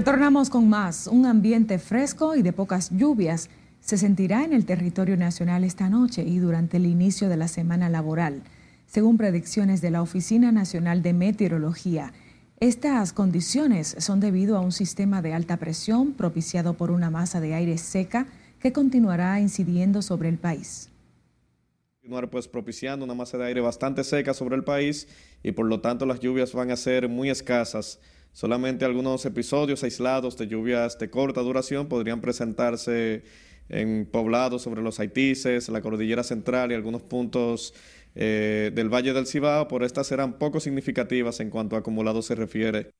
Retornamos 0.00 0.48
con 0.48 0.66
más. 0.66 1.08
Un 1.08 1.26
ambiente 1.26 1.78
fresco 1.78 2.34
y 2.34 2.40
de 2.40 2.54
pocas 2.54 2.88
lluvias 2.88 3.50
se 3.82 3.98
sentirá 3.98 4.44
en 4.44 4.54
el 4.54 4.64
territorio 4.64 5.14
nacional 5.18 5.62
esta 5.62 5.90
noche 5.90 6.22
y 6.22 6.38
durante 6.38 6.78
el 6.78 6.86
inicio 6.86 7.28
de 7.28 7.36
la 7.36 7.48
semana 7.48 7.90
laboral, 7.90 8.42
según 8.86 9.18
predicciones 9.18 9.82
de 9.82 9.90
la 9.90 10.00
Oficina 10.00 10.52
Nacional 10.52 11.02
de 11.02 11.12
Meteorología. 11.12 12.14
Estas 12.60 13.12
condiciones 13.12 13.94
son 13.98 14.20
debido 14.20 14.56
a 14.56 14.60
un 14.60 14.72
sistema 14.72 15.20
de 15.20 15.34
alta 15.34 15.58
presión 15.58 16.14
propiciado 16.14 16.72
por 16.72 16.90
una 16.90 17.10
masa 17.10 17.38
de 17.42 17.52
aire 17.52 17.76
seca 17.76 18.26
que 18.58 18.72
continuará 18.72 19.38
incidiendo 19.38 20.00
sobre 20.00 20.30
el 20.30 20.38
país. 20.38 20.88
Continuar 21.96 22.30
pues 22.30 22.48
propiciando 22.48 23.04
una 23.04 23.12
masa 23.12 23.36
de 23.36 23.44
aire 23.44 23.60
bastante 23.60 24.02
seca 24.02 24.32
sobre 24.32 24.56
el 24.56 24.64
país 24.64 25.08
y 25.42 25.52
por 25.52 25.66
lo 25.66 25.82
tanto 25.82 26.06
las 26.06 26.20
lluvias 26.20 26.54
van 26.54 26.70
a 26.70 26.76
ser 26.78 27.06
muy 27.10 27.28
escasas 27.28 28.00
Solamente 28.32 28.84
algunos 28.84 29.24
episodios 29.26 29.82
aislados 29.82 30.36
de 30.36 30.46
lluvias 30.46 30.98
de 30.98 31.10
corta 31.10 31.40
duración 31.40 31.88
podrían 31.88 32.20
presentarse 32.20 33.24
en 33.68 34.06
poblados 34.10 34.62
sobre 34.62 34.82
los 34.82 35.00
Haitises, 35.00 35.68
la 35.68 35.80
cordillera 35.80 36.22
central 36.22 36.72
y 36.72 36.74
algunos 36.74 37.02
puntos 37.02 37.74
eh, 38.14 38.72
del 38.74 38.88
Valle 38.88 39.12
del 39.12 39.26
Cibao, 39.26 39.68
por 39.68 39.84
estas 39.84 40.08
serán 40.08 40.38
poco 40.38 40.60
significativas 40.60 41.40
en 41.40 41.50
cuanto 41.50 41.76
a 41.76 41.80
acumulado 41.80 42.22
se 42.22 42.34
refiere. 42.34 42.90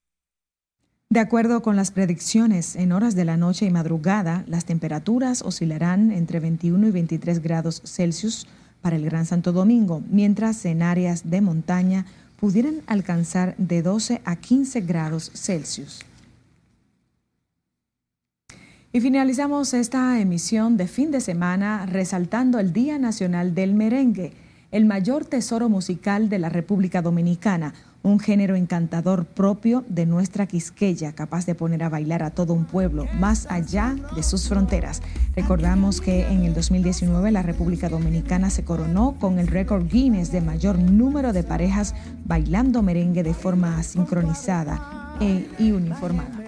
De 1.13 1.19
acuerdo 1.19 1.61
con 1.61 1.75
las 1.75 1.91
predicciones, 1.91 2.77
en 2.77 2.93
horas 2.93 3.17
de 3.17 3.25
la 3.25 3.37
noche 3.37 3.67
y 3.67 3.71
madrugada, 3.71 4.45
las 4.47 4.65
temperaturas 4.65 5.43
oscilarán 5.43 6.13
entre 6.13 6.39
21 6.39 6.87
y 6.87 6.91
23 6.93 7.43
grados 7.43 7.83
Celsius 7.85 8.47
para 8.81 8.95
el 8.95 9.05
Gran 9.05 9.27
Santo 9.27 9.51
Domingo, 9.51 10.05
mientras 10.09 10.65
en 10.65 10.83
áreas 10.83 11.29
de 11.29 11.41
montaña 11.41 12.07
pudieran 12.41 12.83
alcanzar 12.87 13.55
de 13.59 13.83
12 13.83 14.23
a 14.25 14.37
15 14.37 14.81
grados 14.81 15.31
Celsius. 15.35 16.01
Y 18.93 19.01
finalizamos 19.01 19.73
esta 19.73 20.19
emisión 20.19 20.77
de 20.77 20.89
fin 20.89 21.13
de 21.13 21.21
semana 21.21 21.87
resaltando 21.87 22.59
el 22.59 22.73
Día 22.73 22.99
Nacional 22.99 23.55
del 23.55 23.75
Merengue, 23.75 24.33
el 24.73 24.85
mayor 24.85 25.25
tesoro 25.25 25.69
musical 25.69 26.29
de 26.29 26.41
la 26.41 26.49
República 26.49 27.03
Dominicana, 27.03 27.75
un 28.03 28.19
género 28.19 28.57
encantador 28.57 29.27
propio 29.27 29.85
de 29.89 30.07
nuestra 30.07 30.47
Quisqueya, 30.47 31.13
capaz 31.13 31.47
de 31.47 31.55
poner 31.55 31.83
a 31.83 31.89
bailar 31.89 32.23
a 32.23 32.31
todo 32.31 32.55
un 32.55 32.65
pueblo 32.65 33.07
más 33.19 33.47
allá 33.51 33.97
de 34.15 34.23
sus 34.23 34.49
fronteras. 34.49 35.03
Recordamos 35.37 36.01
que 36.01 36.27
en 36.27 36.45
el 36.45 36.55
2019 36.55 37.31
la 37.31 37.43
República 37.43 37.89
Dominicana 37.89 38.51
se 38.51 38.65
coronó 38.65 39.17
con 39.19 39.39
el 39.39 39.47
récord 39.47 39.87
Guinness 39.87 40.33
de 40.33 40.41
mayor 40.41 40.79
número 40.79 41.33
de 41.33 41.43
parejas 41.43 41.95
bailando 42.25 42.83
merengue 42.83 43.23
de 43.23 43.35
forma 43.35 43.83
sincronizada 43.83 45.17
e, 45.21 45.47
y 45.59 45.73
uniformada. 45.73 46.41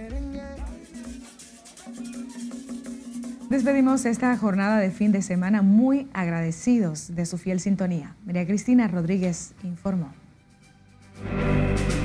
Despedimos 3.51 4.07
esta 4.07 4.35
jornada 4.39 4.79
de 4.79 4.91
fin 4.91 5.13
de 5.13 5.21
semana 5.21 5.61
muy 5.61 6.09
agradecidos 6.15 7.15
de 7.15 7.27
su 7.27 7.37
fiel 7.37 7.61
sintonía. 7.61 8.17
María 8.25 8.47
Cristina 8.47 8.89
Rodríguez 8.89 9.53
informó. 9.63 10.22
Thank 11.25 11.93
you. 11.93 12.02